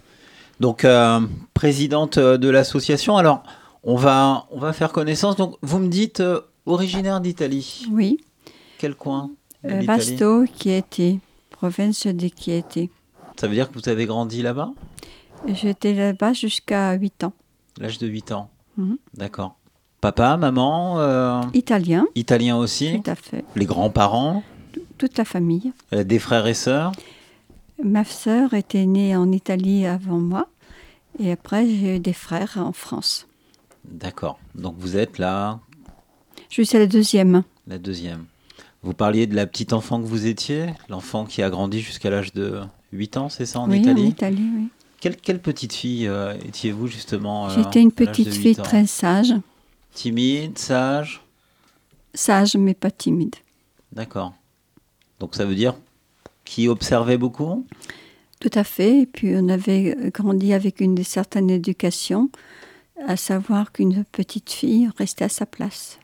[0.59, 1.19] Donc, euh,
[1.55, 3.17] présidente euh, de l'association.
[3.17, 3.41] Alors,
[3.83, 5.35] on va, on va faire connaissance.
[5.35, 7.85] Donc, vous me dites euh, originaire d'Italie.
[7.91, 8.19] Oui.
[8.77, 9.31] Quel coin
[9.63, 11.19] Vasto, Chieti,
[11.49, 12.89] province de Chieti.
[13.39, 14.71] Ça veut dire que vous avez grandi là-bas?
[15.47, 17.33] J'étais là-bas jusqu'à 8 ans.
[17.79, 18.49] L'âge de 8 ans.
[18.77, 18.97] Mhm.
[19.15, 19.55] D'accord.
[20.01, 22.99] Papa, maman, euh, Italien, italien aussi.
[23.03, 23.45] tout à fait.
[23.55, 24.43] Les grands-parents,
[24.97, 25.71] Toute la famille.
[25.93, 26.91] euh, des frères et sœurs.
[27.83, 30.47] Ma sœur était née en Italie avant moi.
[31.19, 33.27] Et après, j'ai eu des frères en France.
[33.85, 34.39] D'accord.
[34.55, 35.59] Donc, vous êtes là,
[36.49, 37.43] Je suis la deuxième.
[37.67, 38.25] la deuxième.
[38.83, 42.33] Vous parliez de la petite enfant que vous étiez, l'enfant qui a grandi jusqu'à l'âge
[42.33, 42.61] de
[42.93, 44.67] 8 ans, c'est ça, en oui, Italie en Italie, oui.
[44.99, 49.33] Quelle, quelle petite fille euh, étiez-vous justement euh, J'étais une petite 8 fille très sage.
[49.93, 51.21] Timide, sage
[52.13, 53.35] Sage, mais pas timide.
[53.93, 54.33] D'accord.
[55.19, 55.75] Donc ça veut dire
[56.45, 57.65] qui observait beaucoup?
[58.39, 59.01] Tout à fait.
[59.01, 62.29] Et puis, on avait grandi avec une certaine éducation,
[63.07, 65.99] à savoir qu'une petite fille restait à sa place.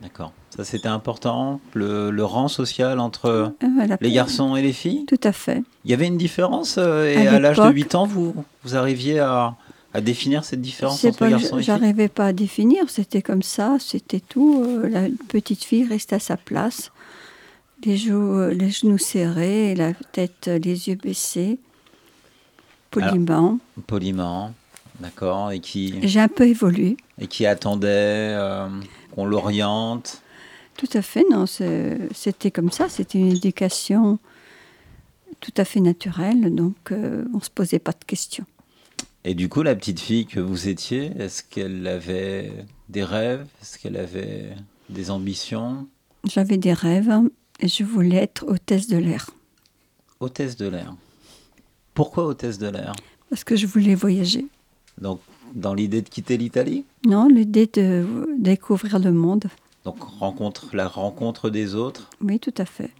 [0.00, 0.32] D'accord.
[0.56, 3.96] Ça c'était important, le, le rang social entre Euh, voilà.
[4.00, 5.04] les garçons et les filles?
[5.06, 5.62] Tout à fait.
[5.84, 8.34] Il y avait une différence euh, et À à l'âge de l'époque- 8 ans, vous,
[8.64, 9.54] vous arriviez à,
[9.94, 13.76] à définir cette différence entre pas, garçons et j'arrivais pas à définir, c'était comme ça,
[13.78, 14.62] c'était tout.
[14.66, 16.90] Euh, La petite fille restait à sa place,
[17.84, 21.60] les, joues, euh, les genoux serrés, la tête, euh, les yeux baissés,
[22.90, 23.60] poliment.
[23.86, 24.52] Poliment,
[24.98, 28.68] d'accord, et qui, J'ai un peu évolué, et qui attendait euh,
[29.14, 30.22] qu'on l'oriente.
[30.76, 31.24] tout à fait.
[31.30, 34.18] Non, c'était comme ça, c'était une éducation
[35.40, 38.46] tout à fait naturelle, donc euh, on se posait pas de questions.
[39.26, 42.52] Et du coup, la petite fille que vous étiez, est-ce qu'elle avait
[42.90, 43.46] des rêves?
[43.62, 44.54] Est-ce qu'elle avait
[44.90, 45.88] des ambitions?
[46.24, 47.10] J'avais des rêves
[47.60, 49.30] et je voulais être hôtesse de l'air
[50.20, 50.94] Hôtesse de l'air.
[51.94, 52.92] Pourquoi hôtesse de l'air?
[53.30, 54.46] Parce que je voulais voyager.
[55.00, 55.20] Donc,
[55.54, 56.84] dans l'idée de quitter l'Italie?
[57.06, 58.06] Non, l'idée de
[58.38, 59.46] découvrir le monde.
[59.84, 62.10] Donc, rencontre, la rencontre des autres?
[62.20, 62.90] Oui, tout à fait.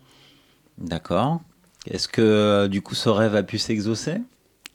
[0.79, 1.41] D'accord.
[1.87, 4.17] Est-ce que, du coup, ce rêve a pu s'exaucer?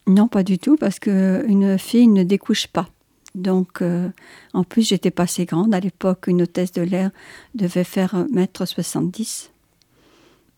[0.09, 2.89] Non, pas du tout, parce que une fille ne découche pas.
[3.35, 4.09] Donc, euh,
[4.53, 5.73] en plus, j'étais pas assez grande.
[5.73, 7.11] À l'époque, une hôtesse de l'air
[7.55, 9.49] devait faire 1m70.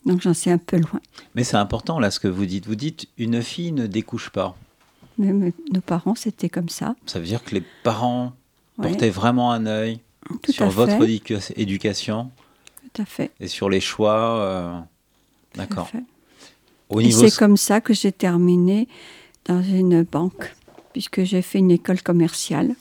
[0.06, 1.00] Donc, j'en sais un peu loin.
[1.36, 2.66] Mais c'est important, là, ce que vous dites.
[2.68, 4.56] Vous dites, une fille ne découche pas.
[5.18, 6.96] Mais, mais nos parents, c'était comme ça.
[7.06, 8.34] Ça veut dire que les parents
[8.78, 10.00] Ouais, portaient vraiment un œil
[10.42, 11.52] tout sur votre fait.
[11.58, 12.32] éducation
[12.94, 13.32] Tout à fait.
[13.42, 14.38] et sur les choix.
[14.40, 14.80] euh,
[15.56, 15.90] D'accord.
[17.12, 18.88] c'est comme ça que j'ai terminé
[19.46, 20.54] dans une banque,
[20.94, 22.76] puisque j'ai fait une école commerciale.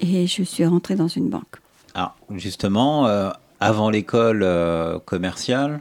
[0.00, 1.56] Et je suis rentrée dans une banque.
[1.94, 5.80] Ah, justement, euh, avant l'école euh, commerciale,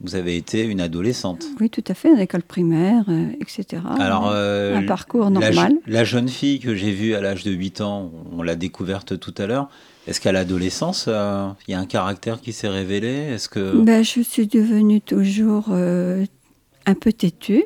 [0.00, 1.44] vous avez été une adolescente.
[1.60, 3.82] Oui, tout à fait, une école primaire, euh, etc.
[3.98, 5.74] Alors, un parcours normal.
[5.86, 9.34] la jeune fille que j'ai vue à l'âge de 8 ans, on l'a découverte tout
[9.38, 9.68] à l'heure.
[10.08, 13.08] Est-ce qu'à l'adolescence, euh, il y a un caractère qui s'est révélé?
[13.08, 16.24] Est-ce que Ben, je suis devenue toujours euh,
[16.86, 17.64] un peu têtue.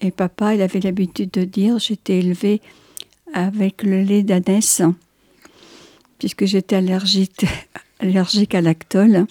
[0.00, 2.60] Et papa, il avait l'habitude de dire j'étais élevée
[3.34, 4.82] avec le lait d'ânesse,
[6.18, 7.44] puisque j'étais allergique,
[8.00, 9.26] allergique à lactole.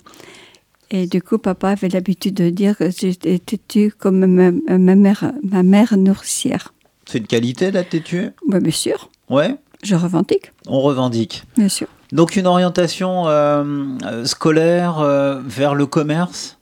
[0.92, 5.34] Et du coup, papa avait l'habitude de dire que j'étais têtue comme ma, ma mère,
[5.44, 6.74] ma mère nourricière.
[7.06, 11.44] c'est une qualité d'être têtu Oui, bien sûr, Ouais, je revendique, on revendique.
[11.58, 11.88] bien sûr.
[12.12, 13.64] Donc une orientation euh,
[14.04, 16.58] euh, scolaire euh, vers le commerce?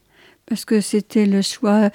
[0.46, 1.88] Parce que c'était le choix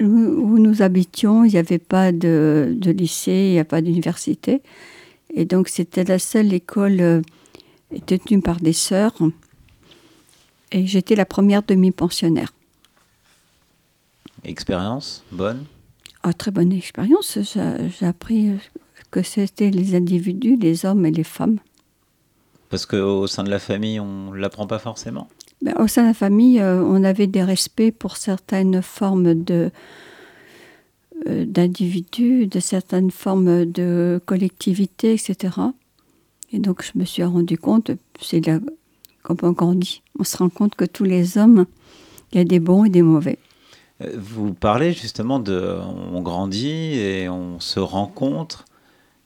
[0.00, 1.44] où, nous habitions.
[1.44, 4.62] Il n'y avait pas de, de lycée, il n'y a pas d'université.
[5.34, 7.22] Et donc, c'était la seule école euh,
[8.06, 9.14] détenue par des sœurs.
[10.72, 12.52] Et j'étais la première demi-pensionnaire.
[14.44, 15.64] Expérience bonne?
[16.22, 17.38] Ah, très bonne expérience.
[17.40, 18.56] J'ai j'ai appris euh,
[19.10, 21.58] que c'était les individus, les hommes et les femmes.
[22.68, 25.28] Parce qu'au sein de la famille, on ne l'apprend pas forcément?
[25.66, 29.72] Ben, au sein de la famille, euh, on avait des respects pour certaines formes de
[31.26, 35.56] euh, d'individus, de certaines formes de collectivité, etc.
[36.52, 37.90] Et donc, je me suis rendu compte,
[38.20, 38.60] c'est là
[39.24, 41.66] quand on grandit, on se rend compte que tous les hommes,
[42.30, 43.40] il y a des bons et des mauvais.
[44.02, 45.80] Euh, Vous parlez justement de...
[46.12, 48.66] On grandit et on se rencontre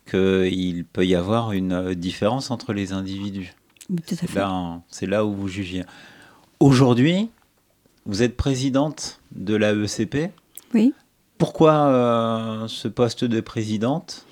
[0.09, 3.53] qu'il peut y avoir une différence entre les individus.
[3.91, 5.83] Mais Tout à C'est là, c'est là où vous jugiez.
[6.61, 7.31] Aujourd'hui,
[8.05, 10.31] vous êtes présidente de la ECP.
[10.75, 10.93] Oui.
[11.39, 14.27] Pourquoi euh, ce poste de présidente?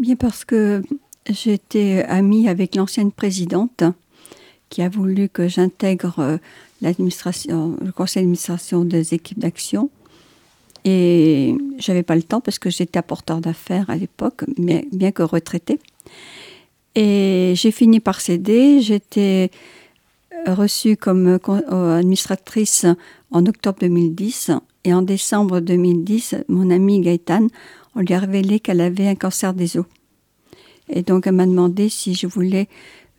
[0.00, 0.82] Bien parce que
[1.28, 3.84] j'étais amie avec l'ancienne présidente
[4.68, 6.38] qui a voulu que j'intègre euh,
[6.82, 9.90] l'administration, le conseil d'administration des équipes d'action.
[10.84, 15.78] Et j'avais pas le temps parce que j'étais apporteur d'affaires à l'époque, bien que retraitée.
[16.96, 18.80] Et j'ai fini par céder.
[18.80, 19.52] J'étais
[20.46, 22.86] reçue comme con- euh, administratrice
[23.30, 24.50] en octobre 2010.
[24.84, 27.48] Et en décembre 2010, mon amie Gaëtane,
[27.94, 29.84] on lui a révélé qu'elle avait un cancer des os.
[30.88, 32.66] Et donc, elle m'a demandé si je voulais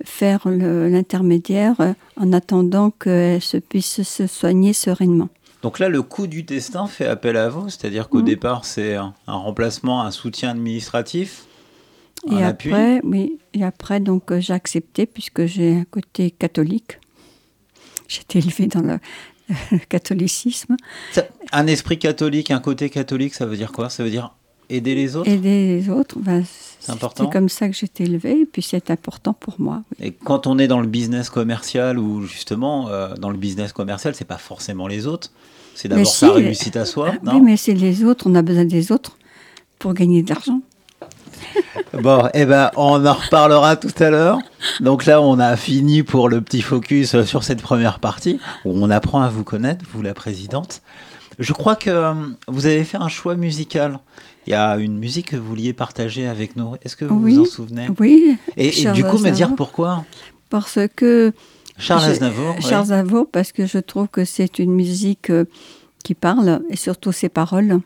[0.03, 5.29] faire l'intermédiaire euh, en attendant qu'elle se puisse se soigner sereinement.
[5.61, 8.25] Donc là, le coup du destin fait appel à vous, c'est-à-dire qu'au Mhm.
[8.25, 11.45] départ, c'est un, un remplacement, un soutien administratif,
[12.31, 12.71] Et appui.
[12.71, 16.97] après, oui, et après, donc, euh, j'ai accepté puisque j'ai un côté catholique.
[18.11, 18.99] J'étais élevée dans le,
[19.71, 20.75] le catholicisme.
[21.51, 23.89] Un esprit catholique, un côté catholique, ça veut dire quoi?
[23.89, 24.33] Ça veut dire
[24.69, 25.29] aider les autres?
[25.29, 26.43] Aider les autres, ben,
[26.79, 27.25] C'est important.
[27.25, 29.83] C'est comme ça que j'étais élevée, et puis c'est important pour moi.
[29.91, 30.07] oui.
[30.07, 34.15] Et quand on est dans le business commercial ou justement euh, dans le business commercial,
[34.15, 35.31] c'est pas forcément les autres,
[35.75, 37.13] c'est d'abord si, sa réussite à soi.
[37.23, 37.35] Non?
[37.35, 39.17] oui, mais c'est les autres, on a besoin des autres
[39.79, 40.61] pour gagner de l'argent.
[42.01, 44.39] Bon, eh ben, on en reparlera tout à l'heure.
[44.79, 48.71] Donc là, on a fini pour le petit focus euh, sur cette première partie où
[48.73, 50.81] on apprend à vous connaître, vous la présidente.
[51.39, 52.13] Je crois que euh,
[52.47, 53.99] vous avez fait un choix musical
[54.47, 56.75] Il y a une musique que vous vouliez partager avec nous.
[56.83, 57.35] Est-ce que vous Oui.
[57.35, 57.87] vous en souvenez?
[57.99, 58.37] Oui.
[58.57, 60.05] Et, et du coup, me dire pourquoi?
[60.49, 61.33] Parce que
[61.77, 62.55] Charles Aznavour.
[62.61, 65.45] Charles Aznavour, parce que je trouve que c'est une musique euh,
[66.03, 67.79] qui parle, et surtout ses paroles.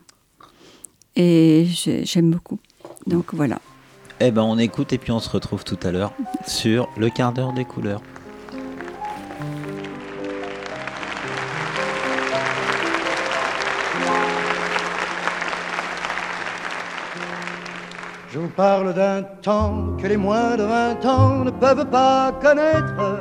[1.16, 2.58] Et j'ai- j'aime beaucoup.
[3.06, 3.58] Donc voilà.
[4.20, 6.12] Eh ben, on écoute et puis on se retrouve tout à l'heure
[6.46, 8.00] sur le quart d'heure des couleurs.
[18.32, 23.20] Je vous parle d'un temps que les moins de 20 ans ne peuvent pas connaître.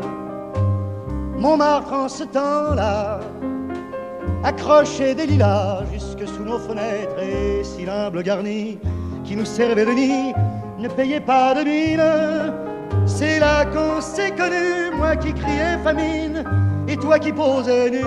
[1.38, 3.20] Montmartre en ce temps-là
[4.44, 8.78] accrochait des lilas jusque sous nos fenêtres et si l'humble garni
[9.26, 10.34] qui nous servait de nid
[10.78, 12.04] ne payait pas de mine.
[13.06, 16.44] C'est là qu'on s'est connus, moi qui criais famine
[16.88, 18.06] et toi qui posais nu.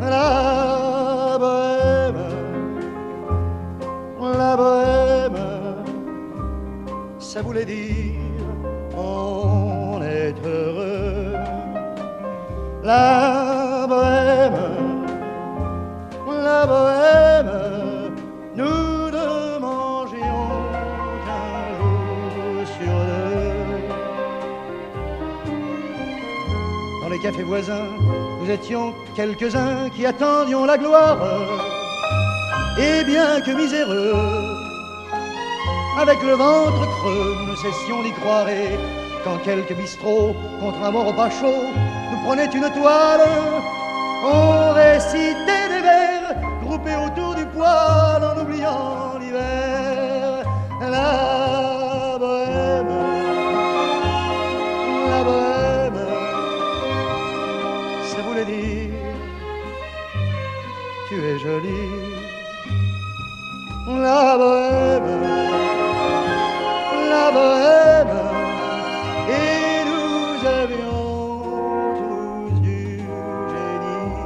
[0.00, 2.28] La bohème
[4.38, 5.38] la bohème,
[7.18, 8.14] ça voulait dire
[8.96, 11.34] on est heureux.
[12.82, 14.52] La bohème,
[16.42, 17.27] la bohème,
[27.28, 27.88] Cafés voisins,
[28.40, 31.18] nous étions quelques-uns qui attendions la gloire.
[32.78, 34.14] Et bien que miséreux,
[36.00, 38.48] avec le ventre creux, nous ne cessions d'y croire.
[38.48, 38.78] Et
[39.24, 41.64] quand quelques bistrots, contre un bon repas chaud,
[42.10, 43.28] nous prenaient une toile,
[44.24, 50.44] on récitait des vers groupés autour du poêle en oubliant l'hiver.
[63.86, 65.10] La bohème,
[67.10, 68.18] la bohème,
[69.28, 71.42] et nous avions
[71.98, 72.98] tous du
[73.52, 74.16] génie.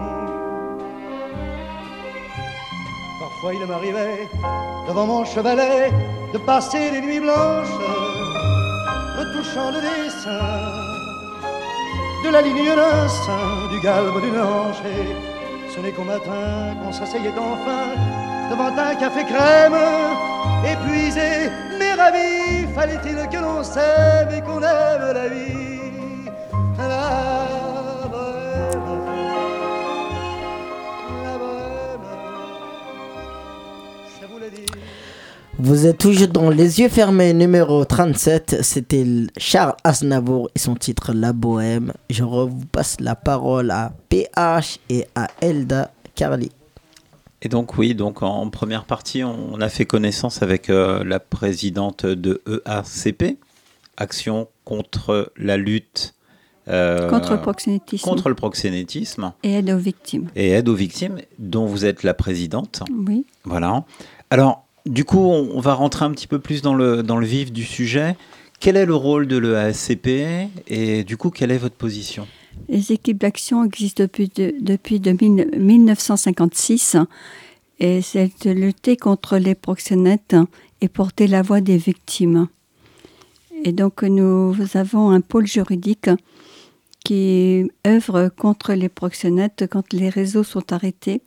[3.20, 4.28] Parfois il m'arrivait,
[4.88, 5.92] devant mon chevalet,
[6.32, 7.76] de passer des nuits blanches,
[9.18, 10.72] retouchant le dessin
[12.24, 14.82] de la ligne d'un sein, du galbe d'une hanche.
[15.74, 17.84] Ce n'est qu'au matin qu'on s'asseyait enfin
[18.50, 19.78] devant un café crème,
[20.64, 22.66] épuisé mais ravi.
[22.74, 25.71] Fallait-il que l'on s'aime et qu'on aime la vie
[35.64, 38.58] Vous êtes toujours dans Les Yeux Fermés, numéro 37.
[38.62, 39.06] C'était
[39.36, 41.92] Charles Aznavour et son titre La Bohème.
[42.10, 46.50] Je vous passe la parole à PH et à Elda Carly.
[47.42, 52.06] Et donc oui, donc en première partie, on a fait connaissance avec euh, la présidente
[52.06, 53.38] de EACP,
[53.96, 56.14] Action contre la lutte
[56.66, 58.08] euh, Contre le proxénétisme.
[58.08, 60.28] contre le proxénétisme Et aide aux victimes.
[60.34, 62.82] et aide aux victimes, dont vous êtes la présidente.
[63.06, 63.26] Oui.
[63.44, 63.84] Voilà.
[64.30, 67.52] Alors, du coup, on, va rentrer un petit peu plus dans le, dans le vif
[67.52, 68.16] du sujet.
[68.60, 72.26] Quel est le rôle de l'EACP et du coup, quelle est votre position?
[72.68, 76.96] Les équipes d'action existent depuis, de- depuis de mille- 1956
[77.80, 80.36] et c'est de lutter contre les proxénètes
[80.80, 82.48] et porter la voix des victimes.
[83.64, 86.10] Et donc nous avons un pôle juridique
[87.04, 91.20] qui œuvre contre les proxénètes quand les réseaux sont arrêtés.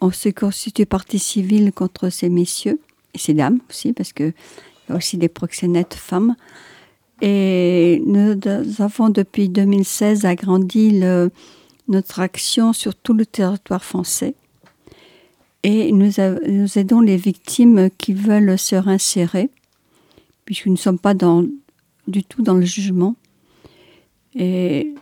[0.00, 2.80] On se constitue partie civile contre ces messieurs
[3.14, 4.32] et ces dames aussi, parce qu'il
[4.88, 6.36] y a aussi des proxénètes femmes.
[7.20, 8.38] Et nous
[8.78, 11.02] avons depuis 2016 agrandi
[11.88, 14.34] notre action sur tout le territoire français.
[15.62, 19.50] Et nous, aidons les victimes qui veulent se réinsérer,
[20.46, 21.12] puisque nous ne sommes pas
[22.08, 23.16] du tout dans le jugement.
[24.34, 24.94] Et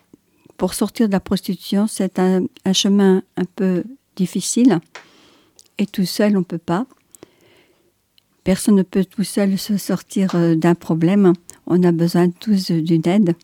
[0.57, 3.85] pour sortir de la prostitution, c'est un chemin un peu
[4.19, 4.81] difficile.
[5.79, 6.87] Et tout seul, on ne peut pas.
[8.45, 11.33] Personne ne peut tout seul se sortir euh, d'un problème.
[11.67, 13.35] On a besoin tous d'une aide.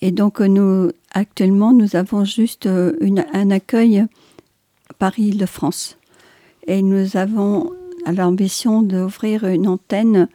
[0.00, 4.04] Et donc, euh, nous, actuellement, nous avons juste euh, une- un accueil
[4.98, 5.96] Paris-Île-de-France.
[6.66, 7.72] Et nous avons
[8.06, 10.28] l'ambition d'ouvrir une antenne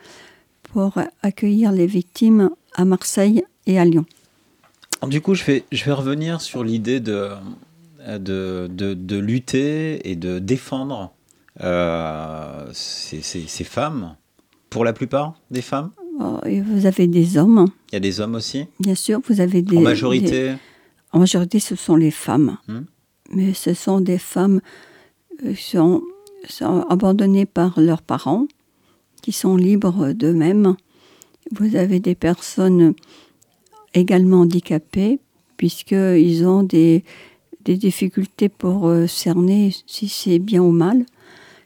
[0.72, 4.05] pour accueillir les victimes à Marseille et à Lyon.
[5.07, 7.30] Du coup, je vais, je vais revenir sur l'idée de,
[8.20, 11.14] de, de, de lutter et de défendre
[11.62, 14.16] euh, ces, ces- ces femmes,
[14.70, 15.91] pour la plupart des femmes?
[16.20, 18.66] Oh, et vous avez des hommes, Il y a des hommes aussi?
[18.80, 19.78] bien sûr, vous avez des...
[19.78, 20.30] en majorité?
[20.49, 20.56] des-
[21.12, 22.58] en majorité, ce sont les femmes.
[22.68, 22.82] Hmm?
[23.32, 24.62] Mais ce sont des femmes
[25.45, 26.01] euh, qui sont
[26.49, 28.47] sont abandonnés par leurs parents,
[29.22, 30.76] qui sont libres d'eux-mêmes.
[31.51, 32.93] Vous avez des personnes
[33.93, 35.20] également handicapées,
[35.56, 37.06] puisqu'ils ont des,
[37.66, 41.05] des difficultés pour euh, cerner si c'est bien ou mal.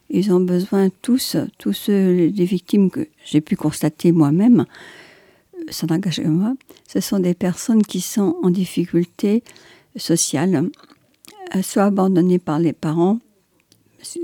[0.10, 4.66] Ils ont besoin tous, tous ceux des victimes que j'ai pu constater moi-même,
[5.70, 6.56] ça n'engage que moi,
[6.88, 9.44] ce sont des personnes qui sont en difficulté
[9.96, 10.70] sociale,
[11.56, 13.20] euh, soit abandonnées par les parents.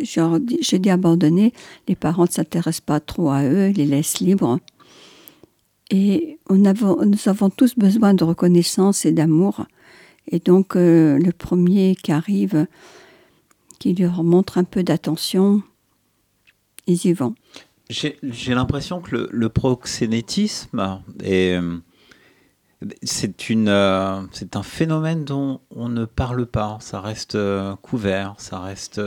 [0.01, 1.51] Genre, je dis abandonnées,
[1.87, 4.59] les parents ne s'intéressent pas trop à eux, les laissent libres.
[5.89, 9.65] Et nous avons tous besoin de reconnaissance et d'amour.
[10.27, 12.67] Et donc, euh, le premier qui arrive,
[13.79, 15.61] qui leur montre un peu d'attention,
[16.87, 17.35] ils y vont.
[17.89, 18.17] J'ai
[18.55, 21.79] l'impression que le, proxénétisme euh,
[23.01, 26.77] c'est un phénomène dont on ne parle pas.
[26.81, 29.01] Ça reste euh, couvert, ça reste,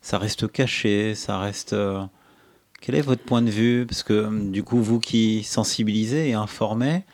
[0.00, 1.74] ça reste caché, ça reste.
[2.80, 3.84] quel est votre point de vue?
[3.86, 7.04] Parce que du coup, vous qui sensibilisez et informez,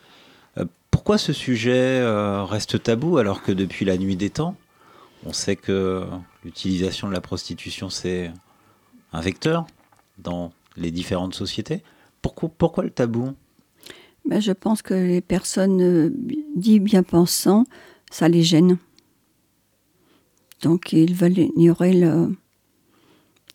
[1.02, 4.54] pourquoi ce sujet euh, reste tabou alors que depuis la nuit des temps,
[5.26, 6.06] on sait que
[6.44, 8.30] l'utilisation de la prostitution c'est
[9.12, 9.66] un vecteur
[10.18, 11.82] dans les différentes sociétés?
[12.22, 13.32] Pourquoi, pourquoi le tabou?
[14.26, 16.14] Ben, je pense que les personnes euh,
[16.54, 17.64] dites bien pensant,
[18.12, 18.78] ça les gêne.
[20.62, 22.36] Donc ils veulent ignorer le-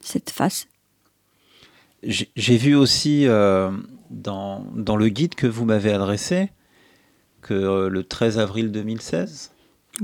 [0.01, 0.67] cette face.
[2.03, 3.71] J'ai j'ai vu aussi euh,
[4.09, 6.49] dans, dans le guide que vous m'avez adressé
[7.47, 9.51] que euh, le 13 avril 2016,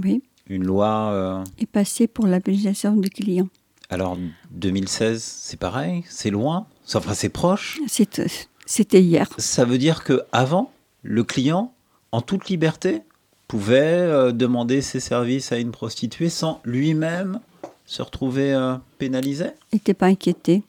[0.02, 0.22] Oui.
[0.48, 1.10] une loi.
[1.12, 3.48] euh, Et passer pour l'habilitation du client.
[3.90, 4.18] alors
[4.52, 7.80] 2016, c'est pareil, c'est loin, enfin c'est proche.
[7.88, 8.22] C'est-
[8.66, 9.28] C'était hier.
[9.38, 10.72] Ça veut dire que avant,
[11.02, 11.74] le client,
[12.14, 13.02] en toute liberté,
[13.50, 17.40] pouvait euh, demander ses services à une prostituée sans lui-même
[17.86, 19.48] se retrouver euh, pénalisé?
[19.74, 20.64] Il n'était pas inquiété.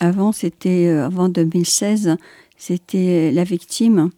[0.00, 2.16] Avant, c'était euh, avant 2016,
[2.58, 4.10] c'était la victime,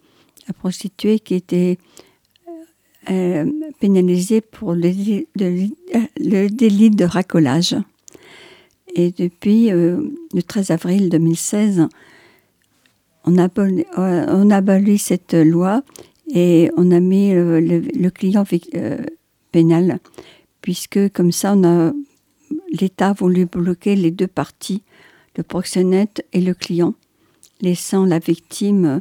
[0.53, 1.77] prostituée, qui était
[3.09, 3.45] euh,
[3.79, 4.89] pénalisée pour le,
[5.41, 7.75] euh, délit de racolage.
[8.95, 10.01] Et depuis euh,
[10.33, 11.87] le 13 avril 2016,
[13.25, 15.83] on a, aboli, euh, on cette loi
[16.33, 18.43] et on a mis le, client
[18.75, 18.97] euh,
[19.51, 19.99] pénal,
[20.61, 21.55] puisque comme ça,
[22.71, 24.81] l'État a voulu bloquer les deux parties,
[25.37, 26.93] le proxénète et le client,
[27.61, 28.99] laissant la victime euh,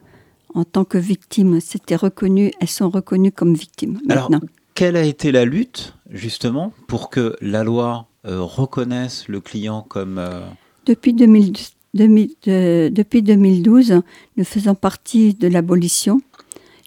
[0.54, 1.60] en tant que victime.
[1.60, 4.46] C'était reconnu, elles sont reconnues comme victimes Alors, maintenant.
[4.74, 10.18] quelle a été la lutte, justement, pour que la loi euh, reconnaisse le client comme...
[10.18, 10.40] euh,
[10.86, 11.52] Depuis, 2000
[11.94, 14.00] 2000 euh, depuis 2012,
[14.36, 16.20] nous faisons partie de l'abolition.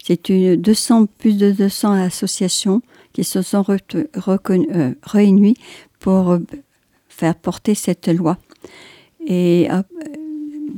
[0.02, 2.80] C'est une 200, plus de 200 associations
[3.12, 5.56] qui se sont re- recon- euh, réunies
[6.00, 6.38] pour
[7.08, 8.38] faire porter cette loi.
[9.26, 9.68] Et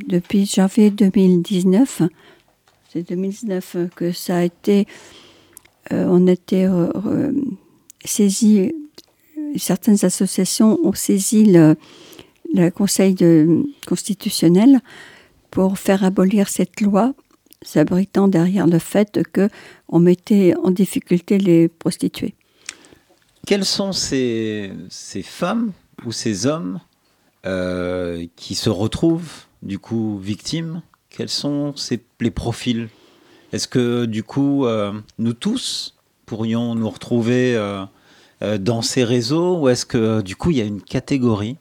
[0.06, 2.02] depuis janvier 2019,
[2.96, 4.86] c'est 2019 que ça a été,
[5.92, 7.32] euh, on été euh,
[8.04, 8.72] saisi,
[9.56, 11.76] certaines associations ont saisi le,
[12.74, 13.14] Conseil
[13.86, 14.80] constitutionnel
[15.50, 17.12] pour faire abolir cette loi,
[17.60, 19.50] s'abritant derrière le fait que
[19.88, 22.34] on mettait en difficulté les prostituées.
[23.46, 25.72] Quelles sont ces, ces femmes
[26.06, 26.80] ou ces hommes
[27.44, 30.80] euh, qui se retrouvent, du coup, victimes
[31.16, 32.90] Quels sont ces, les profils?
[33.50, 35.94] Est-ce que, du coup, euh, nous tous
[36.26, 37.86] pourrions nous retrouver euh,
[38.42, 41.56] euh, dans ces réseaux ou est-ce que, du coup, il y a une catégorie?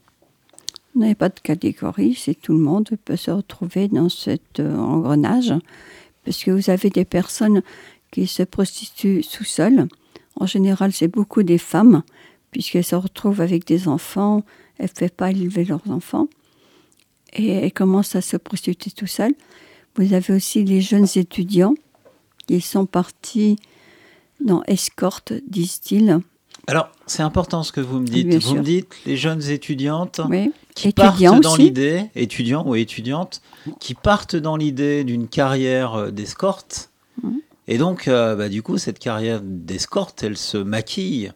[0.93, 5.53] N'y a pas de catégorie, c'est tout le monde peut se retrouver dans cet engrenage,
[6.25, 7.61] parce que vous avez des personnes
[8.11, 9.87] qui se prostituent sous sol.
[10.37, 12.03] En général, c'est beaucoup des femmes,
[12.51, 14.43] puisqu'elles se retrouvent avec des enfants,
[14.79, 16.27] elles ne peuvent pas élever leurs enfants,
[17.36, 19.33] et elles commencent à se prostituer tout seules.
[19.95, 21.75] Vous avez aussi les jeunes étudiants
[22.47, 23.57] qui sont partis
[24.43, 26.19] dans escorte, disent-ils.
[26.67, 28.27] Alors, c'est important ce que vous me dites.
[28.27, 28.55] Bien vous sûr.
[28.55, 30.51] me dites les jeunes étudiantes Oui.
[30.73, 33.41] qui Étudiants partent dans l'idée, étudiants ou étudiantes,
[33.79, 36.89] qui partent dans l'idée d'une carrière euh, d'escorte.
[37.23, 37.39] Mhm.
[37.67, 41.31] Et donc, euh, bah, du coup, cette carrière d'escorte, elle se maquille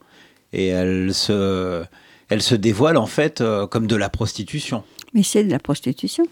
[0.51, 1.83] et elle se,
[2.29, 4.83] elle se dévoile en fait euh, comme de la prostitution.
[5.13, 6.25] Mais c'est de la prostitution.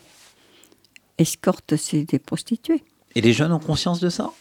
[1.17, 2.83] Escorte, c'est des prostituées.
[3.15, 4.31] Et les jeunes ont conscience de ça?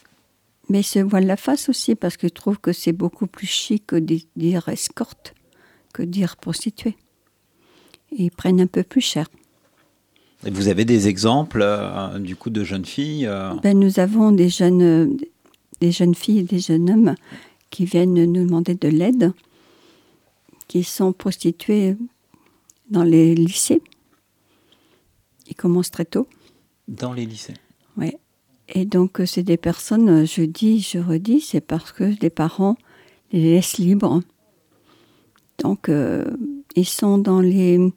[0.69, 3.87] Mais ils se voilent la face aussi parce qu'ils trouvent que c'est beaucoup plus chic
[3.87, 5.35] que de dire escorte
[5.93, 6.97] que dire prostituée.
[8.13, 9.29] Et ils prennent un peu plus cher.
[10.45, 14.33] Et vous avez des exemples, euh, du coup, de jeunes filles euh, Ben, nous avons
[14.33, 15.17] des jeunes,
[15.81, 17.15] des jeunes filles et des jeunes hommes
[17.71, 19.33] qui viennent nous demander de l'aide,
[20.69, 21.97] qui sont prostituées
[22.91, 23.83] dans les lycées.
[25.49, 26.27] Ils commencent très tôt.
[26.89, 27.55] Dans les lycées.
[27.97, 28.19] Ouais.
[28.69, 32.31] Et donc, euh, c'est des personnes, euh, je dis, je redis, c'est parce que les
[32.31, 32.77] parents
[33.33, 34.23] les laissent libres.
[35.59, 36.25] Donc, euh,
[36.75, 37.93] ils sont dans les.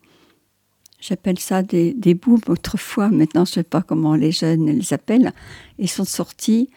[0.99, 5.33] J'appelle ça des, des autrefois, maintenant je ne sais pas comment les jeunes les appellent.
[5.77, 6.69] Ils sont sortis,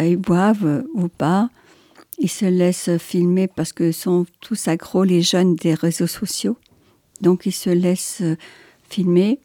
[0.00, 1.50] ils boivent ou pas,
[2.18, 6.56] ils se laissent filmer parce que sont tous accros, les jeunes des réseaux sociaux.
[7.20, 8.24] Donc ils se laissent
[8.88, 9.38] filmer,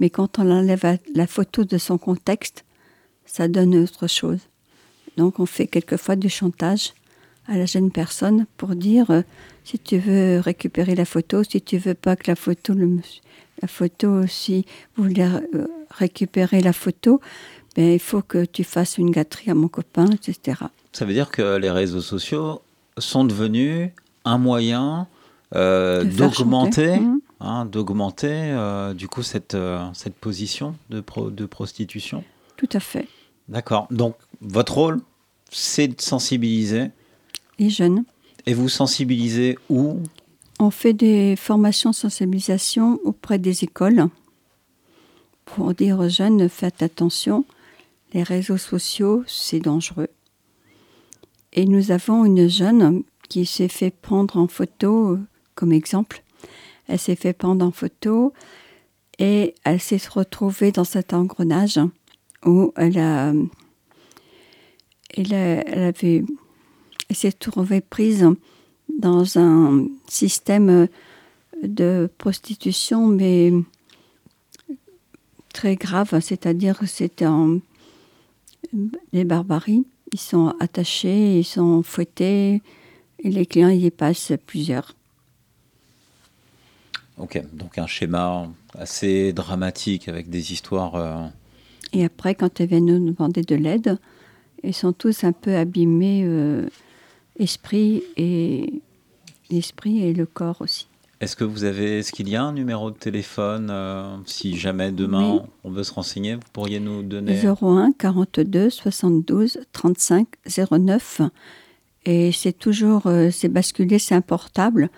[0.00, 2.64] mais quand on enlève la- photo de son contexte,
[3.26, 4.40] ça donne autre chose.
[5.16, 6.94] Donc on fait quelquefois du chantage
[7.46, 9.22] à la jeune personne pour dire euh,
[9.64, 12.98] si tu veux récupérer la photo, si tu veux pas que la photo, le
[13.60, 14.64] la photo, si
[14.96, 17.20] vous voulez euh, récupérer la photo,
[17.76, 20.58] ben, il faut que tu fasses une gâterie à mon copain, etc.
[20.92, 22.60] Ça veut dire que les réseaux sociaux
[22.98, 23.90] sont devenus
[24.24, 25.06] un moyen
[25.54, 27.00] euh, d'augmenter, chanter.
[27.44, 32.22] Hein, d'augmenter euh, du coup cette, euh, cette position de, pro- de prostitution.
[32.56, 33.08] Tout à fait.
[33.48, 33.88] D'accord.
[33.90, 35.00] Donc votre rôle,
[35.50, 36.92] c'est de sensibiliser.
[37.58, 38.04] Les jeunes.
[38.46, 39.98] Et vous sensibilisez où?
[40.60, 44.06] On fait des formations de sensibilisation auprès des écoles
[45.44, 47.44] pour dire aux jeunes faites attention,
[48.12, 50.10] les réseaux sociaux, c'est dangereux.
[51.52, 55.18] Et nous avons une jeune qui s'est fait prendre en photo,
[55.56, 56.22] comme exemple.
[56.88, 58.32] Elle s'est fait prendre en photo
[59.18, 61.78] et elle s'est retrouvée dans cet engrenage
[62.44, 63.32] où elle a,
[65.14, 65.94] elle, a- elle
[67.12, 68.26] s'est trouvée prise
[68.98, 70.88] dans un système
[71.62, 73.52] de prostitution, mais
[75.52, 77.26] très grave, c'est-à-dire que c'était
[79.12, 79.84] des barbaries.
[80.12, 82.62] Ils sont attachés, ils sont fouettés,
[83.20, 84.94] et les clients y passent plusieurs.
[87.18, 88.48] Ok, donc un schéma
[88.78, 90.94] assez dramatique avec des histoires.
[90.96, 91.26] euh,
[91.92, 93.98] Et après, quand elles viennent nous demander de l'aide,
[94.64, 96.66] ils sont tous un peu abîmés, euh,
[97.38, 98.80] esprit et
[99.50, 100.86] l'esprit et le corps aussi.
[101.20, 104.90] Est-ce que vous avez, est-ce qu'il y a un numéro de téléphone euh, si jamais
[104.90, 105.40] demain Oui.
[105.62, 107.38] on veut se renseigner, vous pourriez nous donner?
[107.44, 111.20] 01 42 72 35 09.
[112.06, 114.90] Et c'est toujours, c'est basculé, c'est un portable.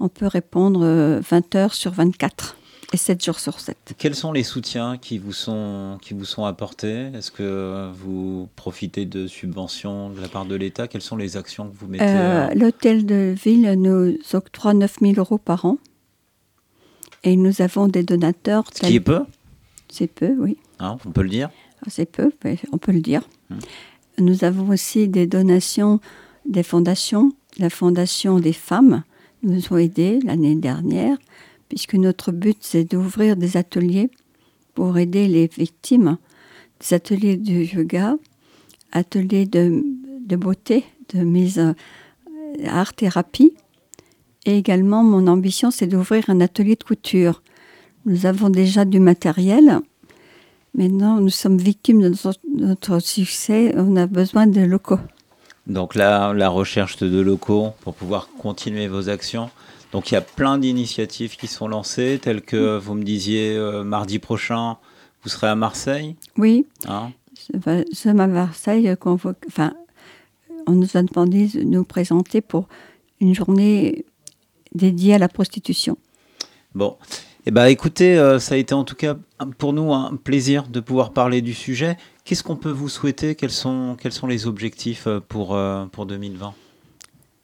[0.00, 2.56] On peut répondre euh, 20 heures sur 24
[2.92, 3.94] et 7 jours sur 7.
[3.98, 7.08] Quels sont les soutiens qui vous sont, qui vous sont apportés?
[7.14, 10.86] Est-ce que vous profitez de subventions de la part de l'État?
[10.88, 14.96] Quelles sont les actions que vous mettez Euh, euh, L'hôtel de ville nous octroie 9
[15.00, 15.78] 000 euros par an.
[17.22, 18.64] Et nous avons des donateurs.
[18.74, 19.24] Ce qui est peu?
[19.88, 20.58] C'est peu, oui.
[20.78, 21.50] hein, On peut le dire?
[21.88, 23.22] C'est peu, mais on peut le dire.
[23.50, 23.58] Hmm.
[24.18, 26.00] Nous avons aussi des donations
[26.46, 27.32] des fondations.
[27.58, 29.04] La Fondation des femmes
[29.44, 31.16] nous ont aidés l'année dernière,
[31.68, 34.10] puisque notre but, c'est d'ouvrir des ateliers
[34.74, 36.18] pour aider les victimes,
[36.80, 38.16] des ateliers de yoga,
[38.92, 40.84] ateliers de, beauté,
[41.14, 41.72] de mise euh,
[42.66, 43.54] art-thérapie.
[44.46, 47.42] Et également, mon ambition, c'est d'ouvrir un atelier de couture.
[48.04, 49.80] Nous avons déjà du matériel.
[50.74, 52.12] Maintenant, nous sommes victimes de
[52.58, 53.72] notre succès.
[53.76, 54.98] On a besoin de locaux.
[55.66, 59.50] Donc là, la recherche de locaux pour pouvoir continuer vos actions.
[59.92, 63.84] Donc il y a plein d'initiatives qui sont lancées, telles que vous me disiez euh,
[63.84, 64.76] mardi prochain,
[65.22, 66.16] vous serez à Marseille.
[66.36, 67.12] Oui, hein
[67.52, 68.94] nous sommes à Marseille.
[69.04, 69.74] Enfin,
[70.66, 72.68] on nous a demandé de nous présenter pour
[73.20, 74.04] une journée
[74.74, 75.96] dédiée à la prostitution.
[76.74, 76.96] Bon,
[77.46, 79.16] eh ben, écoutez, euh, ça a été en tout cas
[79.58, 81.98] pour nous un plaisir de pouvoir parler du sujet.
[82.24, 83.34] Qu'est-ce qu'on peut vous souhaiter?
[83.34, 86.54] Quels sont, quels sont les objectifs euh, pour, euh, pour 2020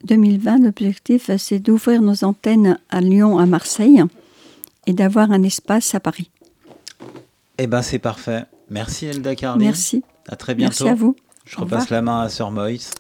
[0.05, 4.03] 2020, l'objectif, c'est d'ouvrir nos antennes à Lyon, à Marseille,
[4.86, 6.30] et d'avoir un espace à Paris.
[7.59, 8.44] Eh ben, c'est parfait.
[8.70, 9.62] Merci Elda Carly.
[9.62, 10.03] Merci.
[10.26, 10.84] À très bientôt.
[10.84, 11.14] Merci à vous.
[11.45, 12.91] Je repasse la main à Sœur Moïse.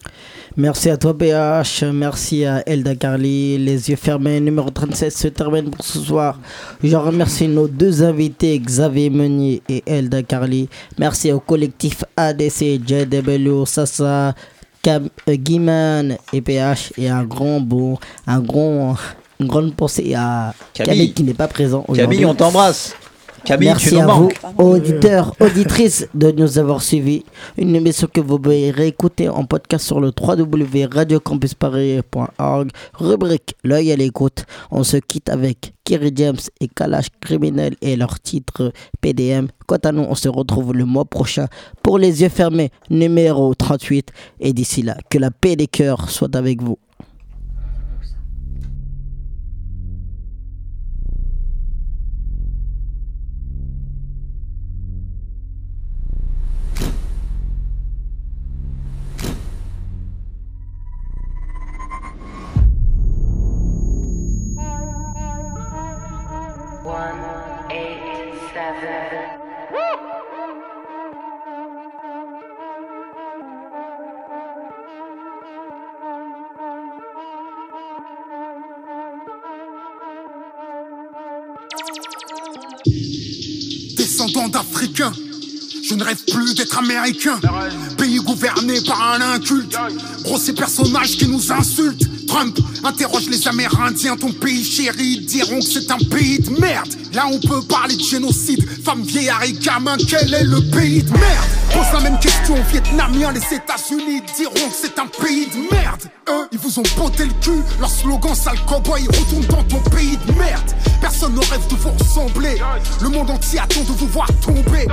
[0.56, 5.70] Merci à toi PH, merci à Elda Carly, les yeux fermés, numéro 37 se termine
[5.70, 6.38] pour ce soir.
[6.82, 10.68] Je remercie nos deux invités, Xavier Meunier et Elda Carly.
[10.98, 14.34] Merci au collectif ADC, JW, Sasa,
[14.82, 16.92] Cam, euh, Guiman et PH.
[16.98, 18.96] Et un grand bon, un grand,
[19.38, 20.96] une grande pensée à Camille.
[20.96, 22.16] Camille, qui n'est pas présent aujourd'hui.
[22.16, 22.96] Camille, on t'embrasse.
[23.44, 24.34] Camille, Merci tu nous à manques.
[24.58, 27.24] vous, auditeurs, auditrices, de nous avoir suivis.
[27.56, 32.70] Une émission que vous pouvez réécouter en podcast sur le www.radiocampusparis.org.
[32.94, 34.44] Rubrique L'œil à l'écoute.
[34.70, 39.48] On se quitte avec Kerry James et Kalash Criminel et leur titre PDM.
[39.66, 41.46] Quant à nous, on se retrouve le mois prochain
[41.82, 44.10] pour Les yeux fermés, numéro 38.
[44.40, 46.78] Et d'ici là, que la paix des cœurs soit avec vous.
[85.90, 87.40] Je ne rêve plus d'être américain.
[87.98, 89.76] Pays gouverné par un inculte.
[90.22, 92.06] Gros, ces personnages qui nous insultent.
[92.28, 96.88] Trump interroge les Amérindiens, ton pays chéri, diront que c'est un pays de merde.
[97.12, 98.64] Là, on peut parler de génocide.
[98.84, 99.52] Femmes, vieillards et
[100.08, 101.48] quel est le pays de merde?
[101.72, 106.02] Pose la même question aux Vietnamiens, les États-Unis diront que c'est un pays de merde.
[106.28, 107.62] Eux, ils vous ont botté le cul.
[107.80, 110.70] Leur slogan, sale cowboy, retourne dans ton pays de merde.
[111.00, 112.62] Personne ne rêve de vous ressembler.
[113.02, 114.86] Le monde entier attend de vous voir tomber.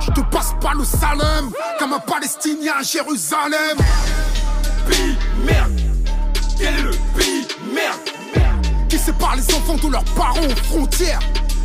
[0.00, 3.76] Je te passe pas le salem comme un Palestinien à Jérusalem.
[4.88, 5.80] Pays merde.
[6.58, 8.00] Quel est le pays merde?
[8.88, 11.20] Qui sépare les enfants de leurs parents aux frontières?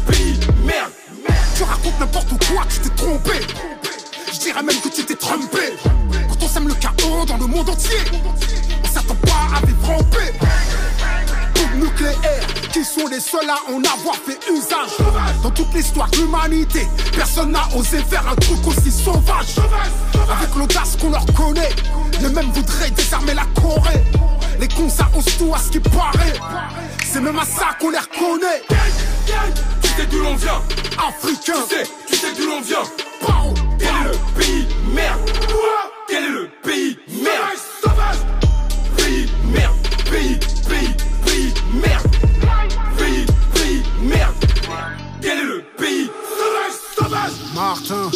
[0.08, 0.92] Pays merde.
[1.56, 3.40] Tu racontes n'importe quoi, tu t'es trompé.
[4.34, 5.76] Je dirais même que tu t'es trompé.
[6.30, 8.00] Quand on sème le chaos dans le monde entier,
[8.84, 10.02] on s'attend pas à vivre en.
[11.72, 14.98] Bombe nucléaire, qui sont les seuls à en avoir fait usage.
[15.44, 19.56] Dans toute l'histoire de l'humanité, personne n'a osé faire un truc aussi sauvage.
[20.30, 21.70] Avec l'audace qu'on leur connaît,
[22.22, 24.04] les mêmes voudraient désarmer la Corée.
[24.60, 26.34] Les cons, ça tout à ce qui paraît.
[27.04, 28.62] C'est même à ça qu'on les reconnaît.
[29.82, 30.62] Tu sais d'où l'on vient,
[30.98, 31.54] africain.
[31.70, 32.84] Tu sais, tu sais d'où l'on vient.
[33.80, 35.20] Quel est le pays merde?
[36.08, 37.58] Quel est le pays merde?
[38.98, 39.76] Pays merde,
[40.12, 40.96] pays, pays
[41.74, 42.16] merde.
[42.98, 44.36] Pays, pays merde.
[45.22, 46.10] Quel est le pays?
[47.54, 48.10] Martin,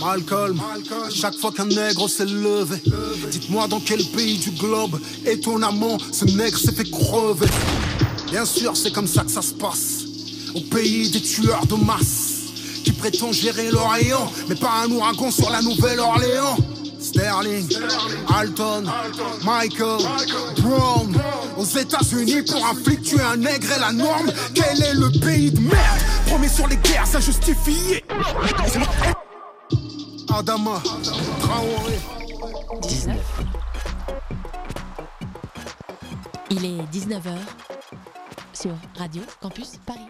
[0.00, 0.60] Malcolm,
[1.10, 2.76] chaque fois qu'un nègre s'est levé,
[3.30, 7.46] dites-moi dans quel pays du globe, étonnamment, ce nègre s'est fait crever.
[8.30, 10.04] Bien sûr, c'est comme ça que ça se passe,
[10.54, 12.32] au pays des tueurs de masse,
[12.82, 16.56] qui prétend gérer l'Orient, mais pas un ouragan sur la Nouvelle-Orléans.
[17.20, 17.68] Sterling,
[18.34, 18.84] Alton,
[19.44, 19.98] Michael,
[20.62, 21.14] Brown,
[21.58, 24.32] aux États-Unis pour un flic tuer un nègre est la norme.
[24.54, 26.00] Quel est le pays de merde?
[26.28, 28.02] Promis sur les guerres injustifiées.
[30.34, 30.80] Adama,
[31.40, 32.00] Traoré.
[32.88, 33.16] 19.
[36.48, 37.36] Il est 19h
[38.54, 40.08] sur Radio Campus Paris.